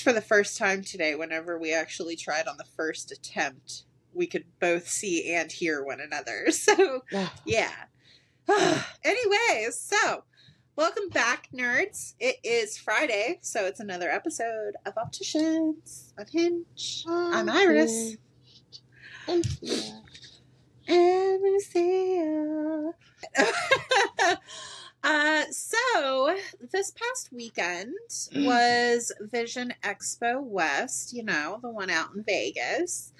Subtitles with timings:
[0.00, 3.84] least for the first time today, whenever we actually tried on the first attempt,
[4.14, 6.46] we could both see and hear one another.
[6.50, 7.02] So,
[7.44, 7.72] yeah.
[9.04, 10.24] Anyways, so
[10.74, 12.14] welcome back, nerds.
[12.18, 17.06] It is Friday, so it's another episode of Opticians Unhinged.
[17.06, 18.16] I'm Iris.
[19.28, 19.44] And
[20.88, 22.92] And Lucia.
[25.02, 26.36] uh, so
[26.72, 27.94] this past weekend
[28.34, 33.12] was Vision Expo West, you know, the one out in Vegas.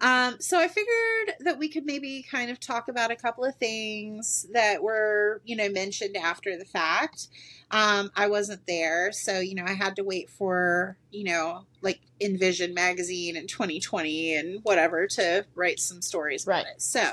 [0.00, 3.54] Um, so I figured that we could maybe kind of talk about a couple of
[3.56, 7.28] things that were, you know, mentioned after the fact.
[7.70, 12.00] Um, I wasn't there, so you know, I had to wait for, you know, like
[12.20, 16.66] Invision magazine in 2020 and whatever to write some stories about Right.
[16.76, 16.82] it.
[16.82, 17.10] So,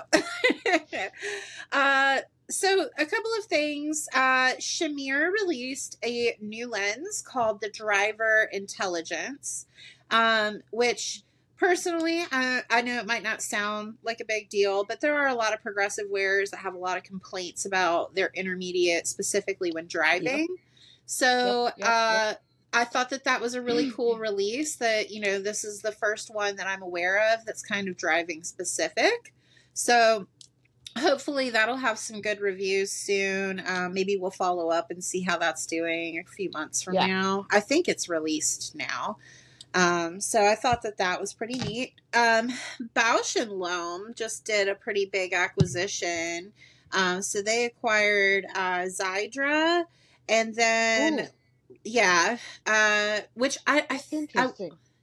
[1.71, 2.19] uh,
[2.53, 4.07] so a couple of things.
[4.13, 9.65] Uh, Shamir released a new lens called the Driver Intelligence,
[10.11, 11.23] um, which
[11.57, 15.27] personally, I, I know it might not sound like a big deal, but there are
[15.27, 19.71] a lot of progressive wearers that have a lot of complaints about their intermediate, specifically
[19.71, 20.47] when driving.
[21.05, 22.43] So, Yep, yep, uh, yep.
[22.73, 24.75] I thought that that was a really cool release.
[24.75, 27.97] That you know, this is the first one that I'm aware of that's kind of
[27.97, 29.33] driving specific.
[29.73, 30.27] So
[30.97, 33.61] hopefully that'll have some good reviews soon.
[33.65, 37.07] Um, maybe we'll follow up and see how that's doing a few months from Yeah.
[37.07, 37.47] now.
[37.51, 39.17] I think it's released now.
[39.73, 41.93] Um, so I thought that that was pretty neat.
[42.13, 42.49] Um,
[42.95, 46.53] Bausch and Lomb just did a pretty big acquisition.
[46.91, 49.85] Um, so they acquired uh, Xiidra,
[50.29, 51.75] and then Ooh.
[51.83, 52.37] yeah,
[52.67, 54.51] uh, which I I, th- I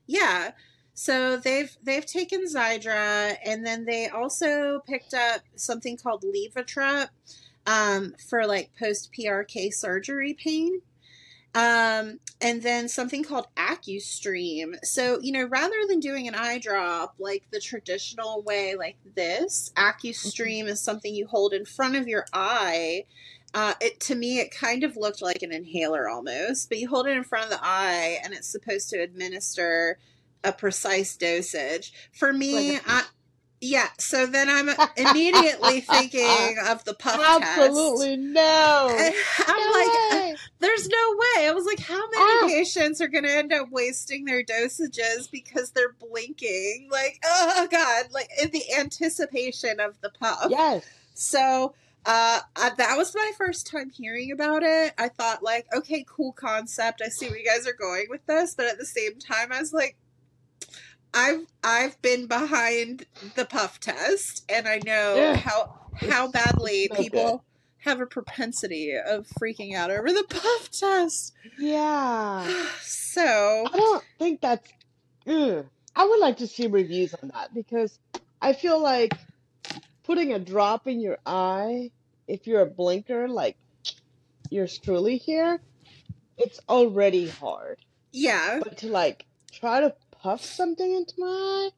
[0.07, 0.53] yeah.
[1.01, 7.09] So they've they've taken Xiidra and then they also picked up something called libvatrep
[7.67, 10.83] um, for like post PRK surgery pain.
[11.55, 14.75] Um, and then something called AcuStream.
[14.85, 19.73] So, you know, rather than doing an eye drop like the traditional way, like this,
[19.79, 23.07] AcuStream is something you hold in front of your eye.
[23.55, 27.07] Uh, it to me, it kind of looked like an inhaler almost, but you hold
[27.07, 29.99] it in front of the eye, and it's supposed to administer
[30.45, 31.93] a precise dosage.
[32.13, 33.03] For me, Like I,
[33.61, 33.89] yeah.
[33.99, 37.59] So then I'm immediately thinking of the puff test.
[37.59, 38.97] Absolutely no.
[38.99, 39.15] And
[39.47, 40.37] I'm No like, way.
[40.61, 41.47] there's no way.
[41.49, 42.47] I was like, how many Ah.
[42.47, 46.89] patients are going to end up wasting their dosages because they're blinking?
[46.91, 50.47] Like, oh God, like in the anticipation of the puff.
[50.51, 50.85] yes.
[51.13, 51.75] So
[52.07, 54.95] uh, I, that was my first time hearing about it.
[54.97, 57.03] I thought, like, okay, cool concept.
[57.05, 59.61] I see where you guys are going with this, but at the same time, I
[59.61, 59.97] was like,
[61.13, 65.37] I've I've been behind the puff test, and I know Ugh.
[65.37, 65.75] how
[66.09, 67.03] how badly so good.
[67.03, 67.45] people
[67.79, 71.33] have a propensity of freaking out over the puff test.
[71.59, 72.47] Yeah.
[72.83, 74.71] So I don't think that's.
[75.27, 75.67] Ugh.
[75.97, 77.99] I would like to see reviews on that because
[78.41, 79.13] I feel like
[80.05, 81.91] putting a drop in your eye,
[82.29, 83.57] if you're a blinker like
[84.51, 85.61] yours truly here,
[86.39, 87.79] it's already hard.
[88.13, 91.71] yeah, But to like try to puff something into my eye,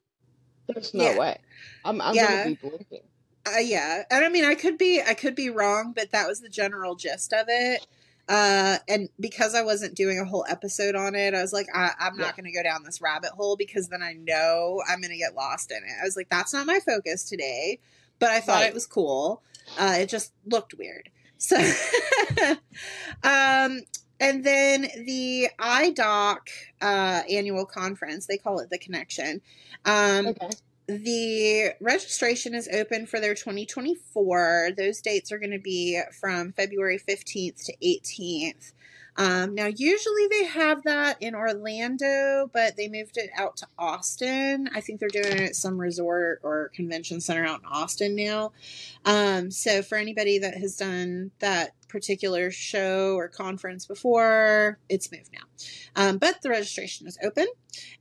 [0.68, 1.18] there's no Yeah.
[1.18, 1.38] way.
[1.84, 2.26] I'm I'm Yeah.
[2.44, 3.02] gonna be blinking.
[3.46, 6.40] uh, yeah, and I mean, I could be I could be wrong, but that was
[6.40, 7.82] the general gist of it.
[8.28, 11.90] Uh, and because I wasn't doing a whole episode on it, I was like, I,
[11.98, 12.32] I'm not Yeah.
[12.36, 15.34] going to go down this rabbit hole because then I know I'm going to get
[15.34, 15.90] lost in it.
[16.00, 17.80] I was like, that's not my focus today,
[18.20, 18.68] but I thought Right.
[18.68, 19.42] it was cool.
[19.76, 21.10] Uh, it just looked weird.
[21.36, 21.56] So,
[23.24, 23.80] um,
[24.22, 26.38] and then the iDoc
[26.80, 29.40] uh, annual conference, they call it the Connection.
[29.84, 30.50] Um, Okay.
[30.86, 34.70] the registration is open for their 2024.
[34.76, 38.72] Those dates are going to be from February 15th to 18th.
[39.16, 44.70] Um, now, usually they have that in Orlando, but they moved it out to Austin.
[44.74, 48.52] I think they're doing it at some resort or convention center out in Austin now.
[49.04, 55.30] Um, so, for anybody that has done that particular show or conference before, it's moved
[55.32, 55.44] now.
[55.94, 57.46] Um, but the registration is open.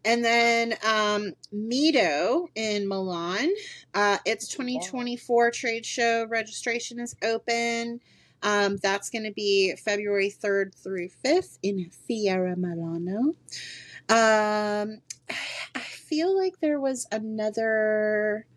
[0.06, 3.50] And then um, Mido in Milan,
[3.94, 8.00] uh, its 2024 trade show registration is open.
[8.42, 13.34] Um, that's going to be February 3rd through 5th in Fiera Milano.
[14.10, 15.02] Um,
[15.76, 18.48] I feel like there was another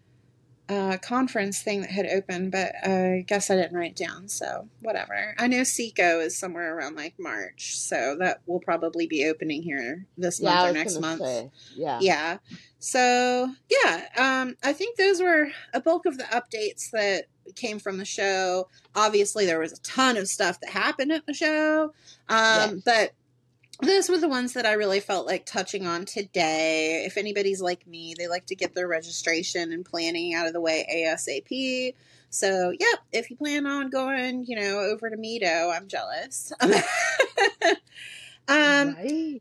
[0.68, 4.68] uh, conference thing that had opened, but I guess I didn't write it down, so
[4.80, 5.34] whatever.
[5.38, 10.06] I know Seco is somewhere around like March, so that will probably be opening here
[10.16, 11.20] this Yeah, month or next month.
[11.20, 11.50] say.
[11.76, 11.98] Yeah.
[12.00, 12.38] Yeah.
[12.78, 17.26] So yeah, um, I think those were a bulk of the updates that
[17.56, 18.68] came from the show.
[18.94, 21.92] Obviously, there was a ton of stuff that happened at the show,
[22.28, 22.74] um, Yes.
[22.84, 23.12] but
[23.82, 27.04] those were the ones that I really felt like touching on today.
[27.06, 30.60] If anybody's like me, they like to get their registration and planning out of the
[30.60, 31.94] way ASAP.
[32.30, 36.52] So, yep, if you plan on going, you know, over to Mido, I'm jealous.
[36.60, 36.70] um,
[38.48, 39.40] Right.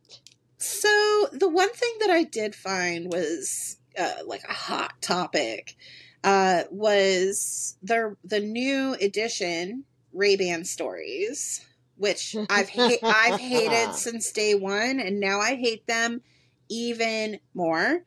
[0.57, 5.75] so the one thing that I did find was uh, like a hot topic
[6.23, 9.83] uh, was the the new edition
[10.13, 11.65] Ray Ban stories,
[11.97, 16.21] which I've ha- I've hated since day one, and now I hate them
[16.69, 18.03] even more.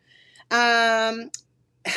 [0.50, 1.31] Um,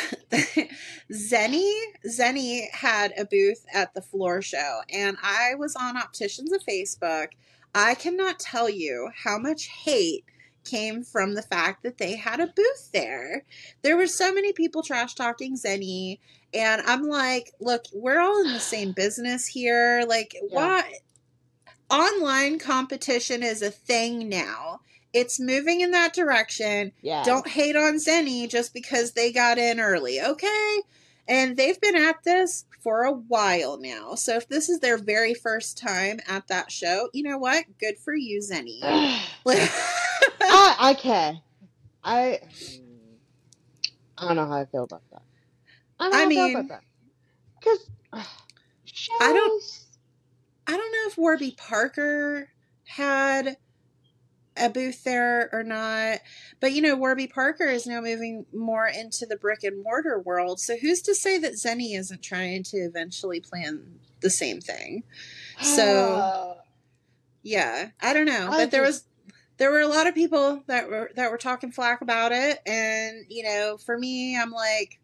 [1.12, 1.72] Zenni
[2.06, 7.28] Zenni had a booth at the floor show, and I was on Opticians of Facebook.
[7.74, 10.24] I cannot tell you how much hate
[10.64, 13.44] came from the fact that they had a booth there.
[13.82, 16.18] There were so many people trash talking Zenni,
[16.52, 20.04] and I'm like, look, we're all in the same business here.
[20.06, 20.40] Like, Yeah.
[20.50, 20.92] why?
[21.90, 24.80] Online competition is a thing now.
[25.12, 26.92] It's moving in that direction.
[27.02, 27.24] Yeah.
[27.24, 30.78] Don't hate on Zenni just because they got in early, okay?
[31.26, 34.14] And they've been at this for a while now.
[34.14, 37.64] So if this is their very first time at that show, you know what?
[37.78, 38.80] Good for you, Zenni.
[38.82, 39.20] I
[40.78, 41.40] I can.
[42.02, 42.40] I
[44.16, 45.22] I don't know how I feel about that.
[45.98, 46.82] I don't know I mean, about that.
[47.58, 47.90] Because
[49.20, 49.62] I don't.
[50.70, 52.48] I don't know if Warby Parker
[52.86, 53.56] had
[54.56, 56.20] a booth there or not.
[56.60, 60.60] But you know, Warby Parker is now moving more into the brick and mortar world.
[60.60, 65.02] So who's to say that Zenni isn't trying to eventually plan the same thing?
[65.60, 66.56] So
[67.42, 68.48] yeah, I don't know.
[68.50, 69.04] But there was
[69.56, 73.26] there were a lot of people that were that were talking flack about it and
[73.28, 75.00] you know, for me I'm like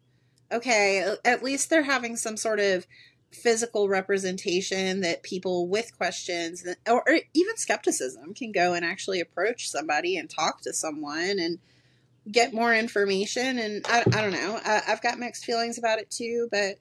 [0.49, 2.87] okay, at least they're having some sort of
[3.31, 9.69] physical representation that people with questions or, or even skepticism can go and actually approach
[9.69, 11.59] somebody and talk to someone and
[12.31, 13.59] get more information.
[13.59, 14.59] And i, I don't know.
[14.63, 16.75] I, i've got mixed feelings about it too but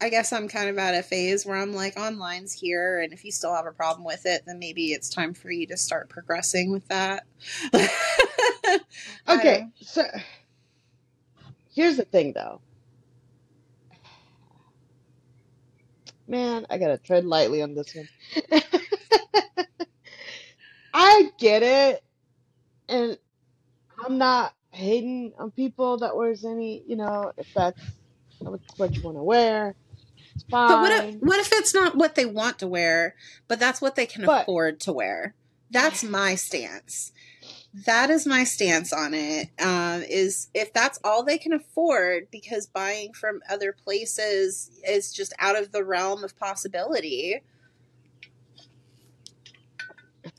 [0.00, 3.24] i guess i'm kind of at a phase where i'm like online's here and if
[3.24, 6.08] you still have a problem with it then maybe it's time for you to start
[6.08, 7.24] progressing with that.
[9.28, 10.04] Okay, so
[11.74, 12.60] here's the thing though.
[16.30, 18.08] Man, I gotta tread lightly on this one.
[20.94, 22.04] I get it,
[22.88, 23.18] and
[24.06, 27.80] I'm not hating on people that wears any, you know, if that's
[28.76, 29.74] what you want to wear,
[30.36, 30.68] it's fine.
[30.68, 33.16] But what if what if it's not what they want to wear,
[33.48, 35.34] but that's what they can But afford to wear?
[35.72, 37.10] That's my stance.
[37.72, 39.48] That is my stance on it.
[39.60, 45.32] Um, is if that's all they can afford, because buying from other places is just
[45.38, 47.42] out of the realm of possibility.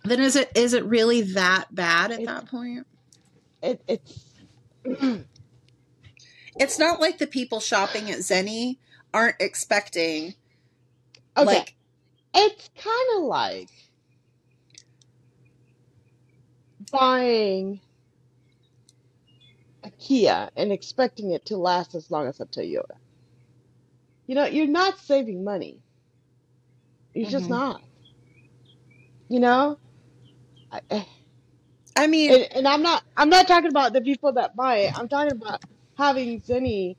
[0.04, 2.86] Then is it is it really that bad at it, that point?
[3.62, 4.26] it it's
[6.60, 8.78] It's not like the people shopping at Zenni
[9.14, 10.36] aren't expecting
[11.38, 11.46] okay.
[11.46, 11.76] like
[12.36, 13.70] It's kind of like
[16.92, 17.80] buying
[19.84, 22.96] a Kia and expecting it to last as long as a Toyota.
[24.28, 25.80] You know, you're not saving money.
[27.14, 27.50] You're just mhm.
[27.50, 27.82] not.
[29.28, 29.78] You know,
[30.72, 31.04] I, eh,
[31.96, 34.98] I mean, and and I'm not I'm not talking about the people that buy it.
[34.98, 35.64] I'm talking about
[35.98, 36.96] having Zenni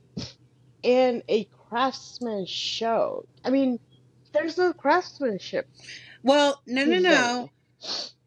[0.83, 3.25] in a craftsman show.
[3.45, 3.79] I mean,
[4.33, 5.67] there's no craftsmanship
[6.23, 7.03] well, no, to no, Zenni.
[7.03, 7.49] no.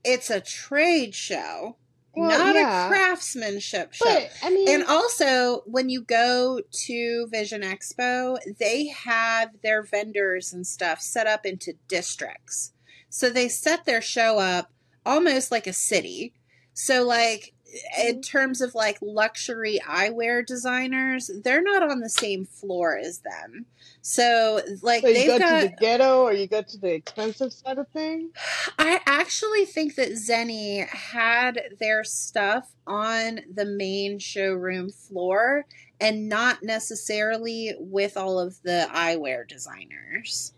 [0.07, 1.77] It's a trade show,
[2.15, 4.05] Well, not a craftsmanship show.
[4.05, 10.67] but I And also, when you go to Vision Expo, they have their vendors and
[10.67, 12.73] stuff set up into districts.
[13.11, 14.73] So they set their show up
[15.05, 16.35] almost like a city.
[16.73, 17.55] So, like,
[17.99, 18.21] in mm-hmm.
[18.21, 23.67] terms of like luxury eyewear designers, they're not on the same floor as them.
[24.03, 27.53] So, like, so they've go to got the ghetto or you go to the expensive
[27.53, 28.31] side of things.
[28.79, 35.67] I actually think that Zenni had their stuff on the main showroom floor
[36.01, 40.53] and not necessarily with all of the eyewear designers.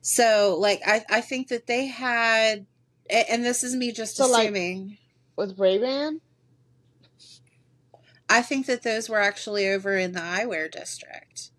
[0.00, 2.66] So, like, I, I think that they had,
[3.10, 4.98] and this is me just So like assuming,
[5.36, 6.20] with Ray-Ban,
[8.28, 11.50] I think that those were actually over in the eyewear district.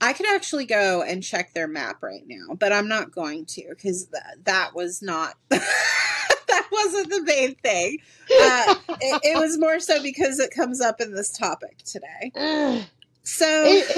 [0.00, 3.66] I could actually go and check their map right now, but I'm not going to
[3.70, 7.98] because th- that was not that wasn't the main thing.
[8.30, 12.32] Uh, it, it was more so because it comes up in this topic today.
[12.34, 12.86] it,
[13.22, 13.46] So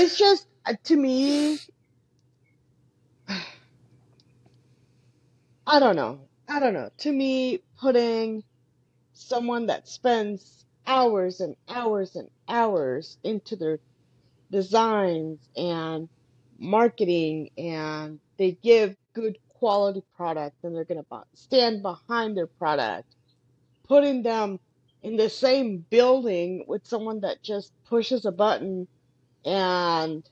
[0.02, 1.58] it's just uh, to me.
[5.66, 6.20] I don't know.
[6.48, 6.90] I don't know.
[6.98, 8.42] To me, putting
[9.12, 13.78] someone that spends hours and hours and hours into their
[14.50, 16.08] designs and
[16.58, 23.06] marketing and they give good quality product and they're going to stand behind their product.
[23.86, 24.58] Putting them
[25.02, 28.88] in the same building with someone that just pushes a button
[29.44, 30.28] and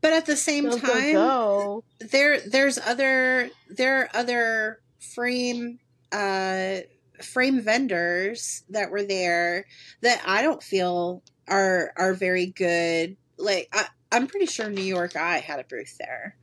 [0.00, 1.84] but at the same go go time go.
[2.00, 5.78] there there's other there are other frame
[6.10, 6.78] uh
[7.24, 9.66] frame vendors that were there
[10.02, 13.16] that I don't feel are are very good.
[13.38, 16.36] Like I, I'm pretty sure New York Eye had a booth there.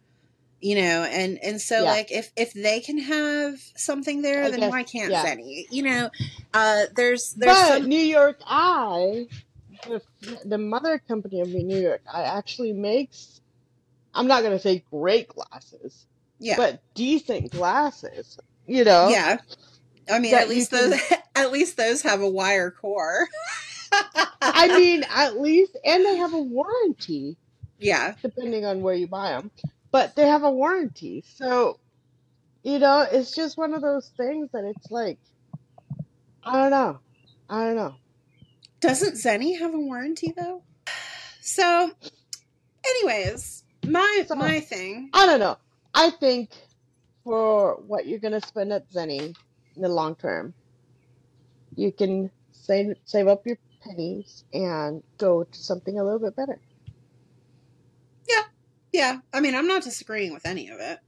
[0.60, 4.50] You know, and and so yeah like if if they can have something there, i
[4.50, 5.66] then guess why can't yeah Zenni?
[5.70, 6.10] You know,
[6.54, 9.28] uh there's there's but some new york eye
[9.88, 10.02] the,
[10.46, 13.42] the mother company of new york eye actually makes
[14.14, 16.08] i'm not going to say great glasses
[16.40, 16.56] yeah.
[16.58, 19.38] but decent glasses you know Yeah.
[20.10, 23.28] I mean, at least those can at least those have a wire core.
[24.42, 27.38] i mean at least and they have a warranty
[27.80, 28.16] yeah.
[28.22, 29.50] depending on where you buy them
[29.92, 31.80] but they have a warranty so
[32.64, 35.18] you know it's just one of those things that it's like
[36.44, 37.00] i don't know
[37.50, 37.96] i don't know
[38.82, 40.64] Doesn't Zenni have a warranty though?
[41.40, 41.90] So,
[42.86, 45.10] anyways, my so my thing.
[45.14, 45.58] i don't know
[45.94, 46.50] i think
[47.24, 49.34] for what you're going to spend at Zenni
[49.78, 50.54] in the long term
[51.76, 56.60] you can save save up your pennies and go to something a little bit better
[58.28, 58.44] Yeah.
[58.92, 59.18] Yeah.
[59.34, 61.00] I mean, I'm not disagreeing with any of it.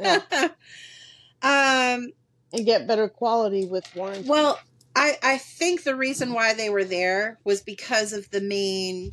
[0.00, 0.20] yeah
[1.42, 2.12] um
[2.52, 4.58] and get better quality with warranty well,
[4.96, 9.10] I I think the reason why they were there was because of the main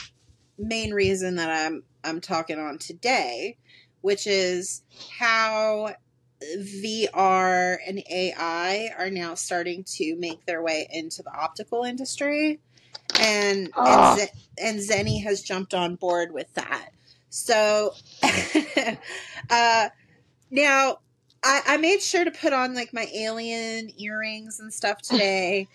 [0.58, 3.58] main reason that I'm I'm talking on today,
[4.02, 4.82] which is
[5.20, 5.94] how
[6.42, 12.60] VR and AI are now starting to make their way into the optical industry,
[13.20, 16.90] and and oh Z- and Zenni has jumped on board with that.
[17.30, 17.94] So,
[19.50, 19.90] uh,
[20.50, 20.98] now
[21.44, 25.68] I, I made sure to put on like my alien earrings and stuff today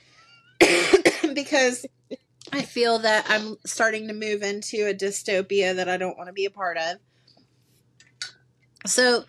[1.35, 1.87] because
[2.53, 6.33] I feel that I'm starting to move into a dystopia that I don't want to
[6.33, 6.97] be a part of.
[8.87, 9.25] So,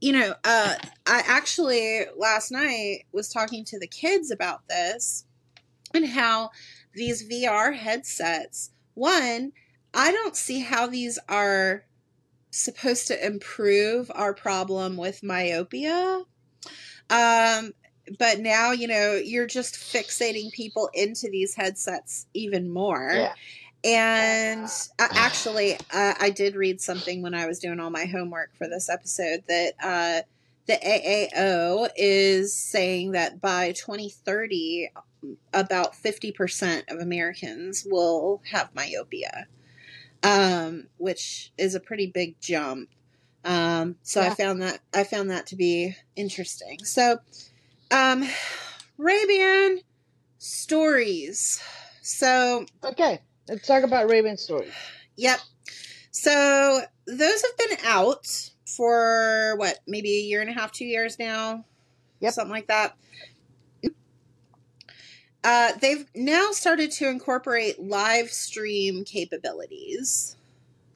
[0.00, 0.74] you know, uh,
[1.06, 5.24] I actually last night was talking to the kids about this
[5.94, 6.50] and how
[6.94, 9.52] these VR headsets, one,
[9.94, 11.84] I don't see how these are
[12.50, 16.22] supposed to improve our problem with myopia.
[17.08, 17.72] Um,
[18.18, 23.10] but now, you know, you're just fixating people into these headsets even more.
[23.14, 23.32] yeah
[23.86, 28.50] And uh, actually, uh, I did read something when I was doing all my homework
[28.58, 30.22] for this episode that uh,
[30.66, 34.90] the AAO is saying that by 2030,
[35.54, 39.46] about 50% of Americans will have myopia,
[40.24, 42.88] um, which is a pretty big jump.
[43.44, 46.82] Um, so I found that I found that to be interesting.
[46.82, 47.20] So,
[47.92, 48.28] um,
[48.98, 49.78] Ray-Ban
[50.38, 51.62] stories.
[52.02, 54.72] So, okay let's talk about Ray-Ban stories
[55.16, 55.40] yep.
[56.10, 61.18] So those have been out for what, maybe a year and a half, two years
[61.18, 61.64] now,
[62.20, 62.96] yep something like that.
[65.44, 70.36] Uh, they've now started to incorporate live stream capabilities.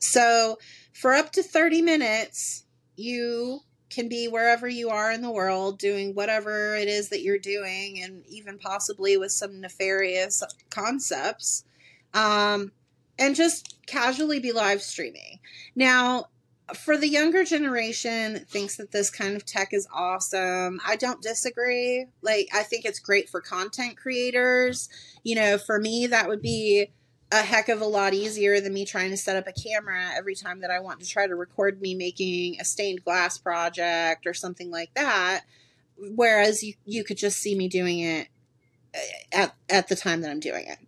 [0.00, 0.58] So
[0.92, 2.64] for up to 30 minutes,
[2.96, 7.38] you can be wherever you are in the world doing whatever it is that you're
[7.38, 11.64] doing, and even possibly with some nefarious concepts,
[12.14, 12.72] um,
[13.18, 15.40] and just casually be live streaming.
[15.74, 16.26] Now,
[16.74, 20.80] for the younger generation thinks that this kind of tech is awesome.
[20.86, 22.06] I don't disagree.
[22.22, 24.88] Like I think it's great for content creators.
[25.22, 26.92] You know, for me that would be
[27.32, 30.34] a heck of a lot easier than me trying to set up a camera every
[30.34, 34.34] time that I want to try to record me making a stained glass project or
[34.34, 35.42] something like that.
[35.96, 38.28] Whereas you you could just see me doing it
[38.94, 38.98] uh,
[39.32, 40.78] at at the time that I'm doing it.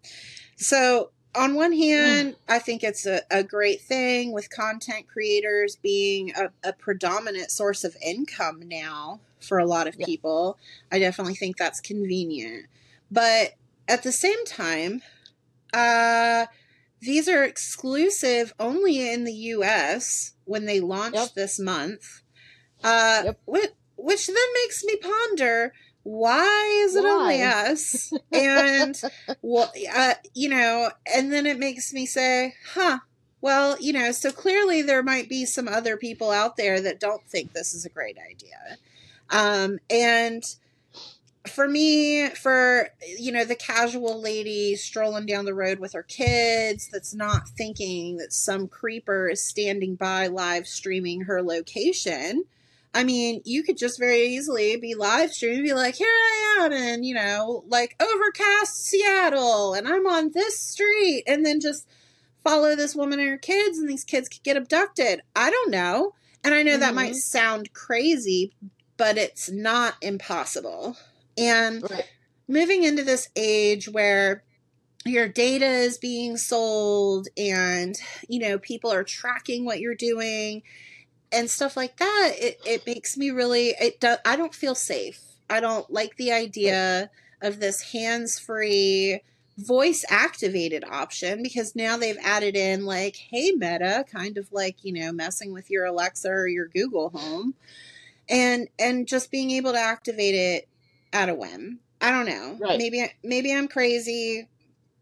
[0.62, 6.32] So on one hand, I think it's a, a great thing with content creators being
[6.36, 10.58] a, a predominant source of income now for a lot of yeah people.
[10.90, 12.66] I definitely think that's convenient.
[13.10, 13.54] But
[13.88, 15.02] at the same time,
[15.72, 16.46] uh,
[17.00, 22.22] these are exclusive only in the US when they yep launched this month.
[22.84, 25.72] Uh, yep which, which then makes me ponder
[26.04, 28.12] why is it only us?
[28.32, 29.00] And
[29.42, 32.98] well, uh, you know, and then it makes me say, huh,
[33.40, 37.24] well, you know, so clearly there might be some other people out there that don't
[37.26, 38.78] think this is a great idea.
[39.30, 40.42] Um, and
[41.46, 46.88] for me, for you know, the casual lady strolling down the road with her kids
[46.88, 52.44] that's not thinking that some creeper is standing by live streaming her location.
[52.94, 56.72] I mean, you could just very easily be live streaming, be like, here I am,
[56.72, 61.88] and you know, like overcast Seattle, and I'm on this street, and then just
[62.44, 65.22] follow this woman and her kids, and these kids could get abducted.
[65.34, 66.14] I don't know.
[66.44, 68.52] And I know that might hmm sound crazy,
[68.96, 70.96] but it's not impossible.
[71.38, 72.04] And Right.
[72.48, 74.42] moving into this age where
[75.04, 77.96] your data is being sold and
[78.28, 80.62] you know people are tracking what you're doing
[81.32, 85.20] and stuff like that it, it makes me really it do, i don't feel safe.
[85.50, 87.10] I don't like the idea
[87.42, 89.20] of this hands-free
[89.58, 94.92] voice activated option because now they've added in like hey meta kind of like you
[94.92, 97.54] know messing with your alexa or your google home
[98.30, 100.68] and and just being able to activate it
[101.12, 101.80] at a whim.
[102.00, 102.56] I don't know.
[102.58, 102.78] Right.
[102.78, 104.48] maybe maybe i'm crazy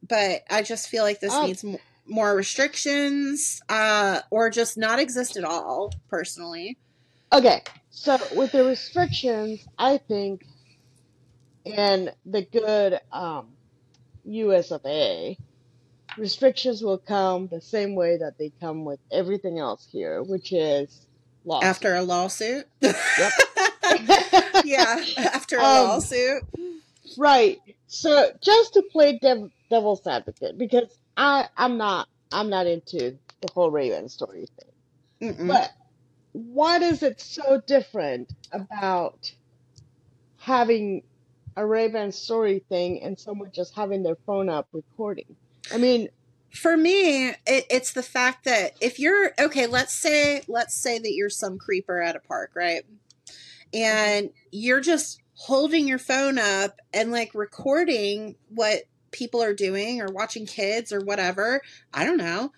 [0.08, 1.76] but i just feel like this Um, needs m-
[2.10, 6.76] more restrictions uh or just not exist at all personally
[7.32, 10.44] Okay, so with the restrictions, I think,
[11.64, 13.50] and the good um,
[14.24, 15.38] US of A,
[16.18, 21.06] restrictions will come the same way that they come with everything else here, which is
[21.62, 22.66] after a lawsuit.
[22.82, 23.32] lawsuit Yep.
[24.64, 26.42] yeah after a um, lawsuit
[27.16, 27.58] right.
[27.86, 33.48] So just to play dev- devil's advocate, because I I'm not I'm not into the
[33.52, 35.48] whole Ray-Ban story thing, Mm-mm.
[35.48, 35.72] but
[36.32, 39.32] what is it so different about
[40.38, 41.02] having
[41.56, 45.36] a Ray-Ban story thing and someone just having their phone up recording?
[45.72, 46.08] I mean,
[46.52, 51.12] for me it, it's the fact that if you're okay let's say let's say that
[51.12, 52.84] you're some creeper at a park right
[53.72, 60.08] and you're just holding your phone up and like recording what people are doing or
[60.12, 61.60] watching kids or whatever
[61.92, 62.52] i don't know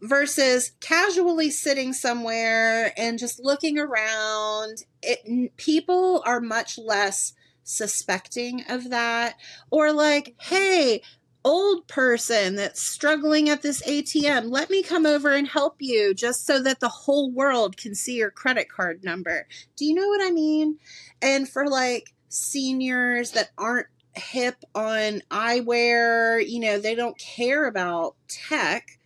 [0.00, 8.90] versus casually sitting somewhere and just looking around it people are much less suspecting of
[8.90, 9.36] that
[9.70, 11.00] or like hey
[11.44, 16.46] old person that's struggling at this ATM let me come over and help you just
[16.46, 19.46] so that the whole world can see your credit card number.
[19.76, 20.78] Do you know what i mean?
[21.20, 28.14] And for like seniors that aren't hip on eyewear you know they don't care about
[28.28, 28.98] tech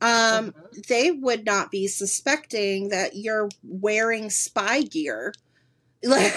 [0.00, 0.86] um, mhm.
[0.88, 5.32] they would not be suspecting that you're wearing spy gear.
[6.04, 6.32] Like,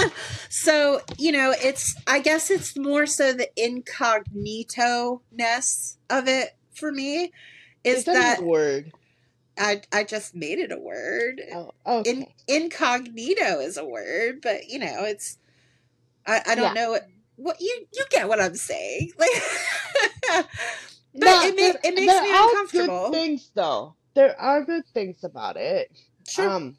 [0.48, 6.90] so you know, it's I guess it's more so the incognito ness of it for
[6.90, 7.32] me
[7.84, 8.92] Is that that word?
[9.58, 11.42] I I just made it a word.
[11.54, 15.36] Oh, In incognito is a word, but you know, it's
[16.26, 16.86] I I don't Yeah.
[16.86, 16.98] know
[17.36, 19.12] what you you get what I'm saying.
[19.18, 20.46] Like
[21.18, 23.10] but No, it there it makes there me are good uncomfortable.
[23.10, 23.96] things though.
[24.14, 25.90] There are good things about it.
[26.28, 26.48] Sure.
[26.48, 26.76] Um,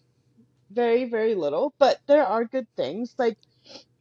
[0.71, 3.15] very, very little, but there are good things.
[3.17, 3.37] Like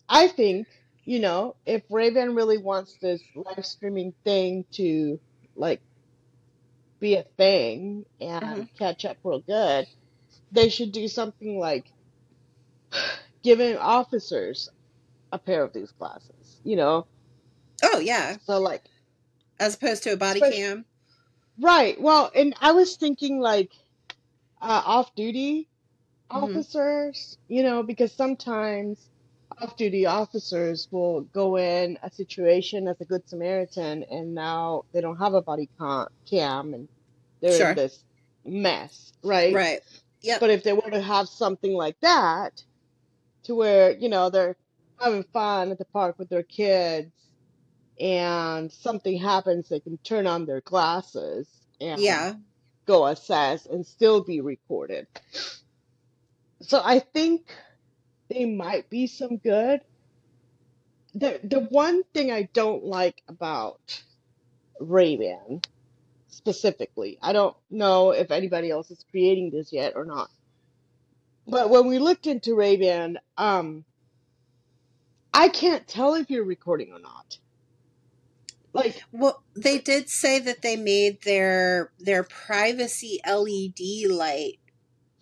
[0.09, 0.69] I think,
[1.05, 5.21] you know, if Ray-Ban really wants this live streaming thing to
[5.57, 5.83] like
[7.01, 9.87] be a thing and catch up real good,
[10.53, 11.93] they should do something like
[13.43, 14.69] giving officers
[15.33, 17.07] a pair of these glasses, you know?
[17.83, 18.85] Oh yeah, So like,
[19.59, 20.87] as opposed to a body especially, cam.
[21.59, 22.01] right.
[22.01, 23.73] Well, and I was thinking like
[24.63, 25.69] uh, off duty
[26.33, 29.11] hmm officers, you know, because sometimes
[29.61, 35.01] off duty officers will go in a situation as a good Samaritan and now they
[35.01, 36.89] don't have a body ca- cam and
[37.43, 38.05] they're in this
[38.45, 39.55] mess, right?
[39.55, 39.81] Right.
[40.23, 40.39] Yeah.
[40.41, 42.65] But if they were to have something like that
[43.45, 44.57] to where, you know, they're
[45.03, 47.13] having fun at the park with their kids
[48.01, 51.49] and something happens, they can turn on their glasses
[51.81, 52.35] and Yeah.
[52.87, 55.07] go assess and still be recorded.
[56.63, 57.55] So I think
[58.31, 59.81] they might be some good.
[61.15, 63.81] The the one thing I don't like about
[64.81, 65.63] Ray-Ban
[66.29, 70.31] specifically, I don't know if anybody else is creating this yet or not.
[71.47, 73.85] But when we looked into Ray-Ban, um,
[75.35, 77.39] I can't tell if you're recording or not.
[78.73, 84.59] Like, Well, they did say that they made their their privacy LED light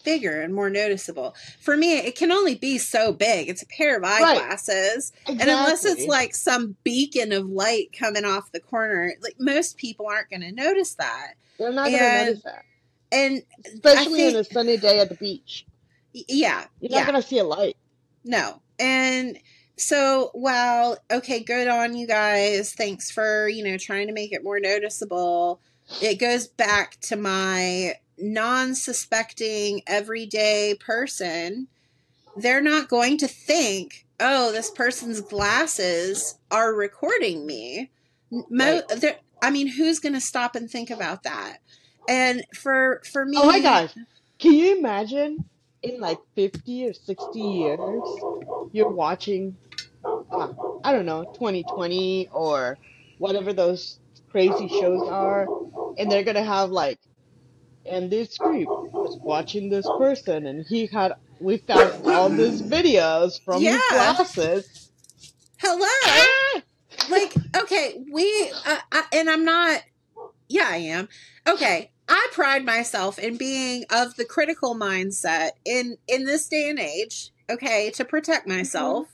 [0.05, 1.35] bigger and more noticeable.
[1.61, 3.49] For me, it can only be so big.
[3.49, 5.12] It's a pair of eyeglasses.
[5.27, 10.07] And unless it's like some beacon of light coming off the corner, like most people
[10.07, 11.35] aren't going to notice that.
[11.59, 12.64] They're not gonna And notice that.
[13.12, 15.66] and I Especially on think a sunny day at the beach.
[16.14, 17.07] yeah, You're not yeah.
[17.07, 17.77] gonna see a light.
[18.25, 18.62] No.
[18.79, 19.38] And
[19.81, 22.73] so while okay, good on you guys.
[22.73, 25.61] Thanks for, you know, trying to make it more noticeable.
[26.03, 31.69] It goes back to my non-suspecting everyday person.
[32.37, 37.90] They're not going to think, "Oh, this person's glasses are recording me."
[38.31, 39.16] Mo- Right.
[39.43, 41.59] I mean, who's going to stop and think about that?
[42.09, 43.95] And for for me, Oh my gosh.
[44.38, 45.45] Can you imagine
[45.83, 48.03] in like 50 or 60 years,
[48.73, 49.57] you're watching,
[50.33, 50.49] uh,
[50.85, 52.79] I don't know, 2020 or
[53.19, 53.99] whatever those
[54.31, 55.49] crazy shows are,
[55.99, 56.99] and they're gonna have like,
[57.85, 63.43] and this group was watching this person, and he had, we found all these videos
[63.45, 63.81] from his Yeah.
[63.90, 64.90] glasses.
[65.59, 65.87] hello.
[66.05, 66.62] Ah!
[67.09, 69.83] like okay we uh, I, and i'm not
[70.49, 71.09] yeah i am
[71.47, 76.79] okay i pride myself in being of the critical mindset in in this day and
[76.79, 79.07] age okay to protect myself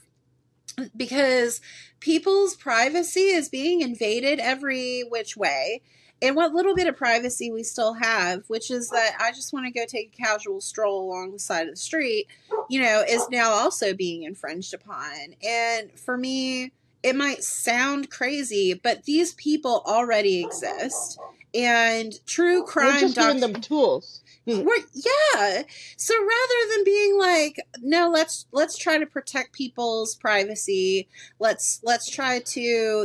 [0.95, 1.61] because
[1.99, 5.81] people's privacy is being invaded every which way
[6.21, 9.65] and what little bit of privacy we still have which is that i just want
[9.65, 12.27] to go take a casual stroll along the side of the street
[12.69, 16.71] you know is now also being infringed upon and for me
[17.03, 21.19] it might sound crazy, but these people already exist.
[21.53, 22.95] And true crime.
[22.95, 24.21] We're just giving doc- them tools.
[24.45, 25.63] we're, yeah.
[25.97, 31.07] So rather than being like, no, let's let's try to protect people's privacy.
[31.39, 32.61] Let's let's try to,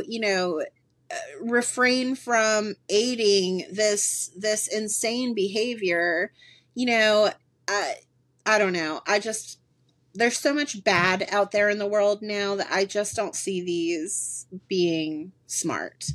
[0.07, 0.61] you know,
[1.11, 6.31] uh, refrain from aiding this this insane behavior.
[6.75, 7.31] You know,
[7.67, 7.95] I
[8.45, 9.01] I don't know.
[9.07, 9.59] I just
[10.15, 13.61] there's so much bad out there in the world now that I just don't see
[13.61, 16.05] these being smart.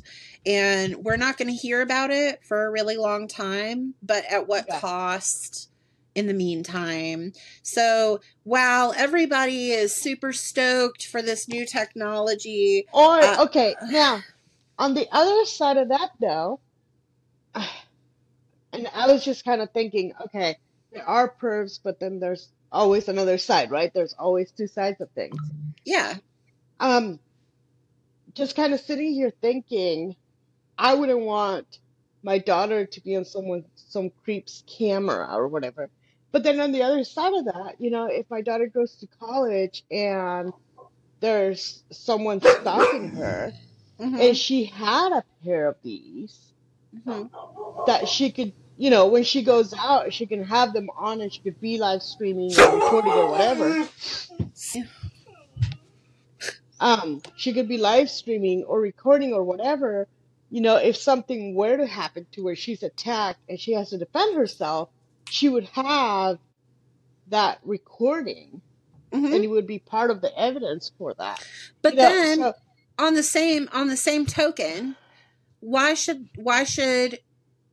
[0.45, 4.47] And we're not going to hear about it for a really long time, but at
[4.47, 4.79] what Yeah.
[4.79, 5.69] cost
[6.15, 7.33] in the meantime?
[7.61, 14.21] So while everybody is super stoked for this new technology, Or Uh, okay, now
[14.77, 16.59] on the other side of that though,
[18.73, 20.57] and I was just kind of thinking, okay,
[20.91, 23.93] there are pervs, but then there's always another side, right?
[23.93, 25.37] There's always two sides of things.
[25.85, 26.15] yeah,
[26.79, 27.19] Um,
[28.33, 30.15] just kind of sitting here thinking,
[30.79, 31.79] I wouldn't want
[32.23, 35.89] my daughter to be on someone some creep's camera or whatever.
[36.31, 39.07] But then on the other side of that, you know, if my daughter goes to
[39.19, 40.53] college and
[41.19, 43.51] there's someone stalking her,
[43.99, 46.53] mhm, and she had a pair of these
[46.95, 47.29] mhm.
[47.85, 51.33] that she could you know when she goes out she can have them on and
[51.33, 53.85] she could be live streaming or recording or whatever
[56.79, 60.07] um she could be live streaming or recording or whatever
[60.49, 63.97] you know if something were to happen to her she's attacked and she has to
[63.97, 64.89] defend herself
[65.29, 66.39] she would have
[67.27, 68.61] that recording
[69.11, 69.33] Mhm.
[69.33, 71.43] and it would be part of the evidence for that.
[71.81, 72.53] But you know then so
[72.97, 74.95] on the same on the same token,
[75.61, 77.19] why should why should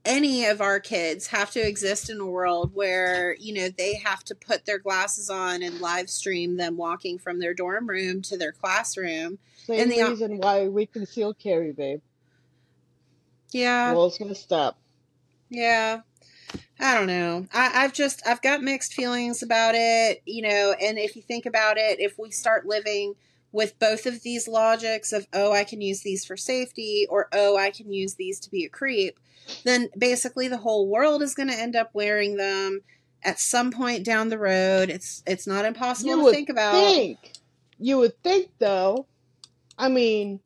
[0.05, 4.25] any of our kids have to exist in a world where you know they have
[4.25, 8.37] to put their glasses on and live stream them walking from their dorm room to
[8.37, 9.39] their classroom?
[9.65, 12.01] Same and the reason why we conceal carry babe
[13.53, 14.79] yeah world's gonna stop
[15.51, 16.01] Yeah.
[16.79, 17.47] I don't know.
[17.53, 21.47] I, I've just I've got mixed feelings about it, you know, and if you think
[21.47, 23.15] about it, if we start living
[23.53, 27.57] with both of these logics of oh I can use these for safety or oh
[27.57, 29.19] I can use these to be a creep,
[29.65, 32.83] then basically the whole world is gonna end up wearing them
[33.23, 34.91] at some point down the road.
[34.91, 36.75] It's it's not impossible You to think about.
[36.75, 37.33] think,
[37.79, 39.07] you would think though,
[39.79, 40.41] I mean,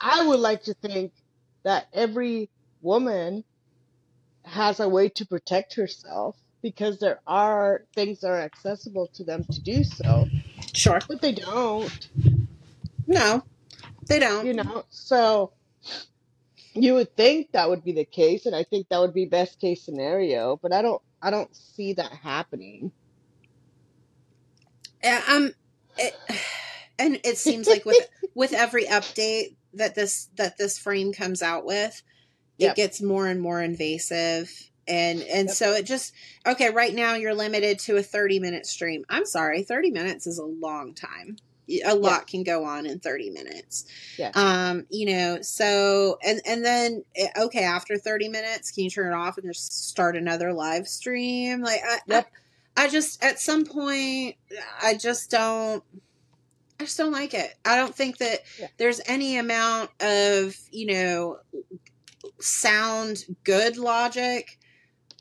[0.00, 1.12] I would like to think
[1.64, 2.50] that every
[2.82, 3.44] woman
[4.44, 9.44] has a way to protect herself because there are things that are accessible to them
[9.50, 10.26] to do so,
[10.72, 11.00] Sure.
[11.08, 12.08] but they don't,
[13.06, 13.42] No.
[14.06, 14.46] They don't.
[14.46, 14.84] you know.
[14.90, 15.52] So
[16.74, 19.60] you would think that would be the case, and I think that would be best
[19.60, 22.92] case scenario, but I don't I don't see that happening.
[25.02, 25.52] Yeah, um,
[25.98, 26.14] it,
[26.98, 31.64] and it seems like with with every update that this that this frame comes out
[31.64, 32.02] with,
[32.58, 34.50] it gets more and more invasive,
[34.88, 35.56] and and Yep.
[35.56, 36.12] so it just
[36.46, 36.70] okay.
[36.70, 39.04] Right now, you're limited to a thirty minute stream.
[39.08, 41.36] I'm sorry, thirty minutes is a long time.
[41.84, 43.86] A lot can go on in thirty minutes.
[44.16, 44.30] Yeah.
[44.34, 49.12] Um, you know, so and and then eh, okay, after thirty minutes, can you turn
[49.12, 51.62] it off and just start another live stream?
[51.62, 52.28] Like, I, Yep.
[52.76, 54.36] I, I just at some point,
[54.80, 55.82] I just don't.
[56.78, 57.54] I just don't like it.
[57.64, 58.68] I don't think that Yeah.
[58.76, 61.38] there's any amount of, you know,
[62.40, 64.58] sound good logic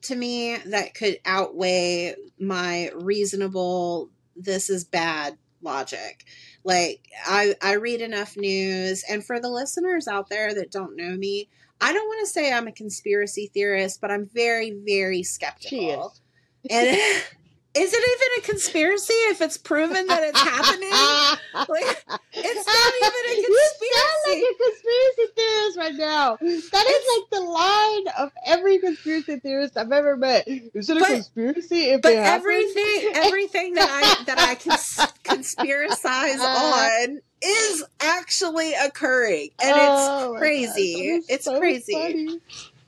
[0.03, 6.25] to me that could outweigh my reasonable this is bad logic.
[6.63, 11.15] Like I I read enough news and for the listeners out there that don't know
[11.15, 16.13] me, I don't want to say I'm a conspiracy theorist, but I'm very very skeptical.
[16.69, 16.97] And
[17.75, 20.89] is it even a conspiracy if it's proven that it's happening?
[21.67, 23.75] like, it's not even a conspiracy.
[23.81, 26.37] You sound like a conspiracy theorist right now.
[26.37, 30.47] That is it's, like the line of every conspiracy theorist I've ever met.
[30.47, 36.39] Is it a but, conspiracy if but everything, everything that I that I cons- conspiracize
[36.39, 41.21] on is actually occurring, and oh it's crazy.
[41.27, 41.91] It's so crazy.
[41.91, 42.39] Funny.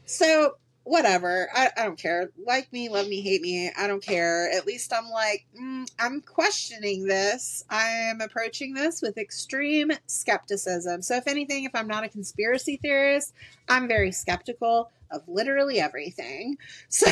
[0.06, 0.54] So
[0.88, 1.50] whatever.
[1.54, 2.32] I, I don't care.
[2.46, 3.70] Like me, love me, hate me.
[3.78, 4.50] I don't care.
[4.52, 7.64] At least I'm like, mm, I'm questioning this.
[7.70, 11.02] I am approaching this with extreme skepticism.
[11.02, 13.34] So, if anything, if I'm not a conspiracy theorist,
[13.68, 16.58] I'm very skeptical of literally everything.
[16.90, 17.08] So,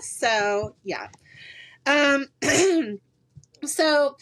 [0.00, 1.08] so yeah.
[1.86, 2.26] Um,
[3.64, 4.16] so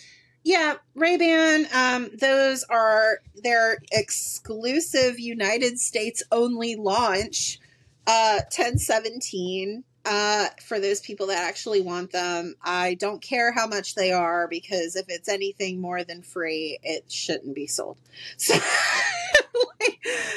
[0.44, 1.66] yeah, Ray Ban.
[1.72, 7.60] Um, those are their exclusive United States only launch
[8.06, 12.54] uh, 1017 uh, for those people that actually want them.
[12.62, 17.10] I don't care how much they are because if it's anything more than free, it
[17.10, 17.98] shouldn't be sold.
[18.38, 18.58] So,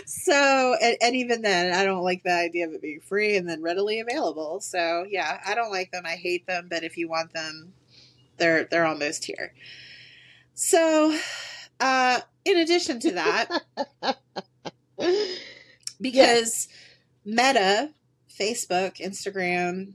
[0.05, 3.47] so and, and, even then, I don't like the idea of it being free and
[3.47, 4.59] then readily available.
[4.61, 6.03] So yeah, I don't like them.
[6.05, 6.67] I hate them.
[6.69, 7.73] But if you want them,
[8.37, 9.53] they're they're almost here.
[10.53, 11.17] So,
[11.79, 13.63] uh, in addition to that,
[16.01, 16.67] because.
[17.25, 17.91] Meta,
[18.29, 19.93] Facebook, Instagram,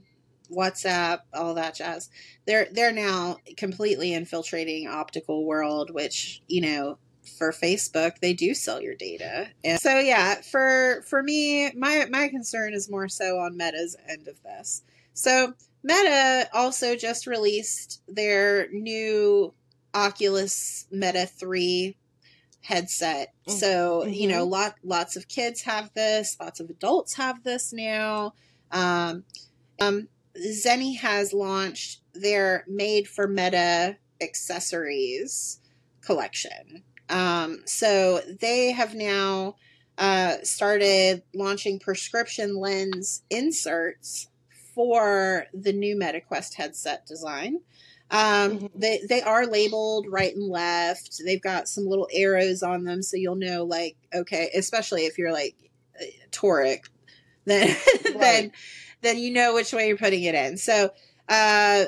[0.51, 2.09] WhatsApp, all that jazz.
[2.45, 6.97] They're they're now completely infiltrating optical world, which you know
[7.37, 9.47] for Facebook they do sell your data.
[9.63, 14.27] And so yeah, for for me, my my concern is more so on Meta's end
[14.27, 14.83] of this.
[15.13, 19.53] So Meta also just released their new
[19.93, 21.95] Oculus Meta 3
[22.61, 23.33] headset.
[23.47, 24.13] Mm, so, mm-hmm.
[24.13, 24.51] you know, mm-hmm.
[24.51, 28.33] lot lots of kids have this, lots of adults have this now.
[28.71, 29.23] Um,
[29.79, 35.59] um, Zenni has launched their made for meta accessories
[36.01, 36.83] collection.
[37.09, 39.55] Um, so they have now
[39.97, 44.27] uh, started launching prescription lens inserts
[44.73, 47.59] for the new MetaQuest headset design.
[48.11, 48.65] Um, mm-hmm.
[48.75, 51.21] they they are labeled right and left.
[51.25, 55.31] They've got some little arrows on them, so you'll know like okay, especially if you're
[55.31, 55.55] like
[55.99, 56.89] uh, toric,
[57.45, 57.69] then
[58.05, 58.19] right.
[58.19, 58.51] then
[59.01, 60.57] then you know which way you're putting it in.
[60.57, 60.91] So
[61.29, 61.85] uh,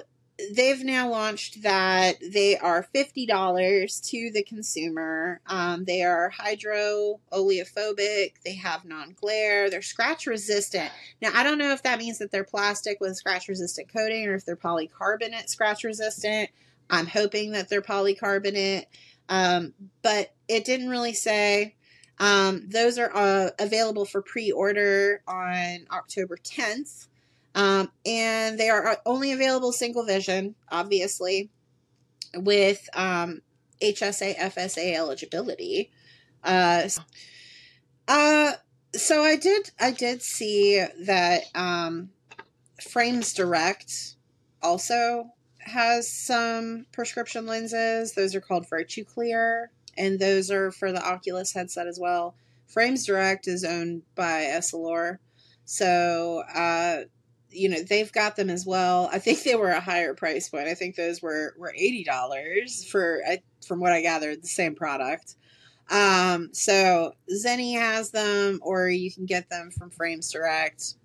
[0.52, 5.42] they've now launched that they are $50 to the consumer.
[5.48, 10.92] Um, they are hydro oleophobic, they have non glare, they're scratch resistant.
[11.22, 14.36] Now, I don't know if that means that they're plastic with scratch resistant coating or
[14.36, 16.50] if they're polycarbonate scratch resistant.
[16.90, 18.86] I'm hoping that they're polycarbonate,
[19.30, 21.76] um, but it didn't really say.
[22.20, 27.08] Um, those are uh, available for pre order on October 10th.
[27.56, 31.50] Um, and they are only available single vision, obviously,
[32.36, 33.42] with um,
[33.82, 35.92] HSA FSA eligibility.
[36.44, 36.90] Uh,
[38.08, 38.54] uh,
[38.96, 42.10] so I did I did see that um,
[42.82, 44.16] Frames Direct
[44.62, 48.14] also has some prescription lenses.
[48.14, 52.36] Those are called VirtuClear, and those are for the Oculus headset as well.
[52.68, 55.20] Frames Direct is owned by Essilor,
[55.66, 57.02] so uh,
[57.54, 59.10] you know they've got them as well.
[59.12, 60.68] I think they were a higher price point.
[60.68, 63.22] I think those were were eighty dollars for
[63.66, 65.36] from what I gathered the same product.
[65.90, 70.96] Um, so Zenni has them, or you can get them from Frames Direct.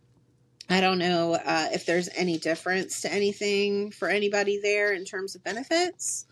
[0.71, 5.35] I don't know uh, if there's any difference to anything for anybody there in terms
[5.35, 6.27] of benefits.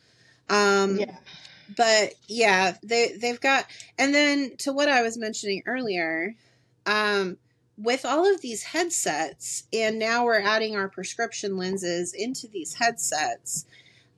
[0.49, 1.17] Um, yeah.
[1.77, 3.67] But yeah, they they've got,
[3.99, 6.35] and then to what I was mentioning earlier,
[6.85, 7.39] um,
[7.79, 13.67] with all of these headsets, and now we're adding our prescription lenses into these headsets.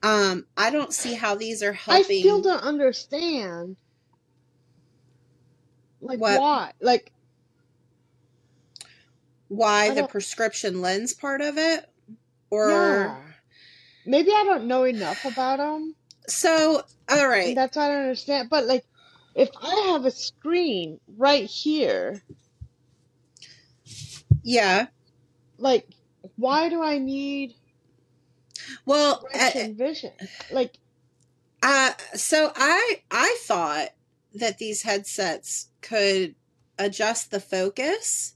[0.01, 2.17] Um, I don't see how these are helping.
[2.17, 3.75] I still don't understand.
[6.01, 6.39] Like what?
[6.39, 6.71] why?
[6.79, 7.11] Like
[9.49, 11.89] why the prescription lens part of it,
[12.49, 13.17] or yeah.
[14.05, 15.95] maybe I don't know enough about them.
[16.27, 18.49] So, all right, that's why I don't understand.
[18.49, 18.85] But like,
[19.35, 22.23] if I have a screen right here
[24.43, 24.87] yeah.
[25.57, 25.87] Like,
[26.35, 27.55] why do I need
[28.85, 30.11] well uh, vision?
[30.51, 30.77] Like,
[31.61, 33.89] uh, so I I thought
[34.35, 36.35] that these headsets could
[36.77, 38.35] adjust the focus.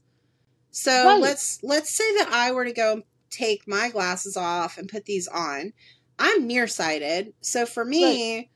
[0.70, 1.20] So right.
[1.20, 5.28] let's let's say that I were to go take my glasses off and put these
[5.28, 5.72] on.
[6.18, 8.48] I'm nearsighted, so for me, right.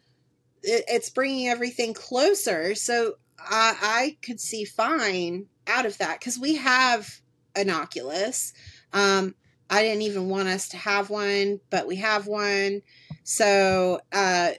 [0.62, 2.74] it, it's bringing everything closer.
[2.74, 7.20] So I, I could see fine out of that because we have
[7.54, 8.52] an Oculus.
[8.92, 9.34] Um,
[9.70, 12.82] I didn't even want us to have one, but we have one.
[13.24, 14.52] So uh,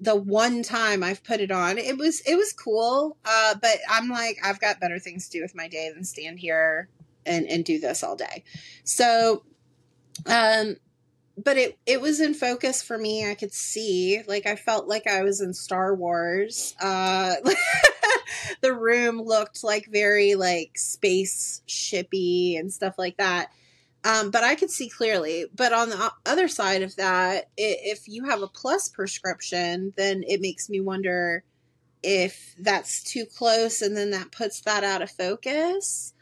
[0.00, 3.16] the one time I've put it on, it was it was cool.
[3.24, 6.38] Uh, but I'm like, I've got better things to do with my day than stand
[6.38, 6.88] here
[7.24, 8.44] and and do this all day.
[8.84, 9.44] So,
[10.26, 10.76] um,
[11.42, 13.30] but it it was in focus for me.
[13.30, 16.74] I could see, like, I felt like I was in Star Wars.
[16.80, 17.36] Uh,
[18.60, 23.50] the room looked like very like space shippy and stuff like that.
[24.04, 25.46] Um, but I could see clearly.
[25.54, 30.40] But on the other side of that, if you have a plus prescription, then it
[30.40, 31.44] makes me wonder
[32.02, 36.14] if that's too close and then that puts that out of focus.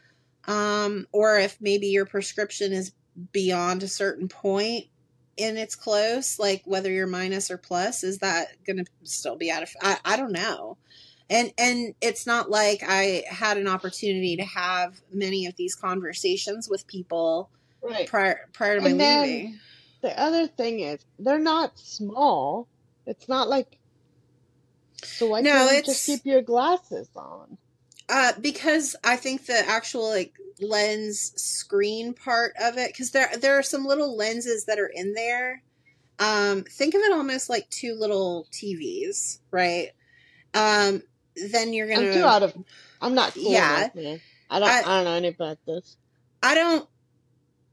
[0.45, 2.91] Um, or if maybe your prescription is
[3.31, 4.85] beyond a certain point
[5.37, 9.49] and it's close, like whether you're minus or plus, is that going to still be
[9.49, 9.69] out of?
[9.81, 10.77] I, I don't know.
[11.31, 16.67] And and it's not like I had an opportunity to have many of these conversations
[16.69, 17.49] with people
[17.81, 18.07] Right.
[18.07, 19.59] prior prior to my then leaving.
[20.01, 22.67] the other thing is, they're not small.
[23.05, 23.79] It's not like,
[25.03, 27.57] so why No, can't you just keep your glasses on?
[28.09, 33.57] uh because I think the actual like lens screen part of it because there there
[33.57, 35.63] are some little lenses that are in there.
[36.19, 39.89] Um, think of it almost like two little TVs, right?
[40.53, 41.01] Um,
[41.51, 42.07] then you're gonna.
[42.07, 42.53] I'm too out of,
[43.01, 43.79] I'm not cool yeah.
[43.79, 44.21] enough, man.
[44.49, 45.97] I don't, I I don't know anything about this.
[46.43, 46.87] I don't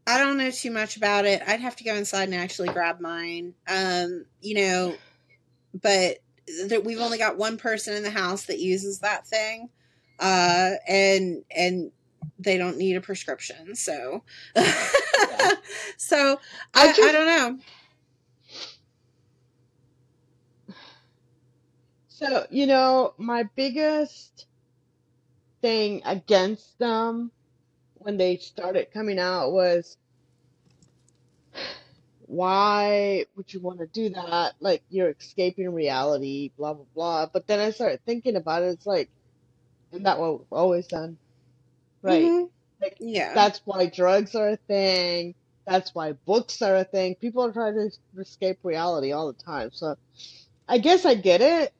[0.06, 1.42] I don't know too much about it.
[1.46, 3.54] I'd have to go inside and actually grab mine.
[3.68, 4.94] Um, you know,
[5.82, 6.18] but
[6.68, 9.68] that we've only got one person in the house that uses that thing.
[10.18, 11.92] Uh and and
[12.38, 13.76] they don't need a prescription.
[13.76, 14.24] So
[14.56, 15.50] Yeah.
[15.96, 16.40] so
[16.74, 17.58] I I I don't know.
[22.18, 24.46] So, you know, my biggest
[25.62, 27.32] thing against them
[27.94, 29.96] when they started coming out was
[32.20, 34.54] why would you want to do that?
[34.60, 37.26] Like you're escaping reality, blah blah blah.
[37.32, 38.68] But then I started thinking about it.
[38.68, 39.10] It's like,
[39.92, 41.18] isn't that what we've always done?
[42.02, 42.34] Right.
[42.34, 42.50] Mhm.
[42.82, 43.34] Like Yeah.
[43.34, 45.34] that's why drugs are a thing.
[45.66, 47.16] That's why books are a thing.
[47.16, 49.70] People are trying to escape reality all the time.
[49.72, 49.96] So
[50.68, 51.72] I guess I get it.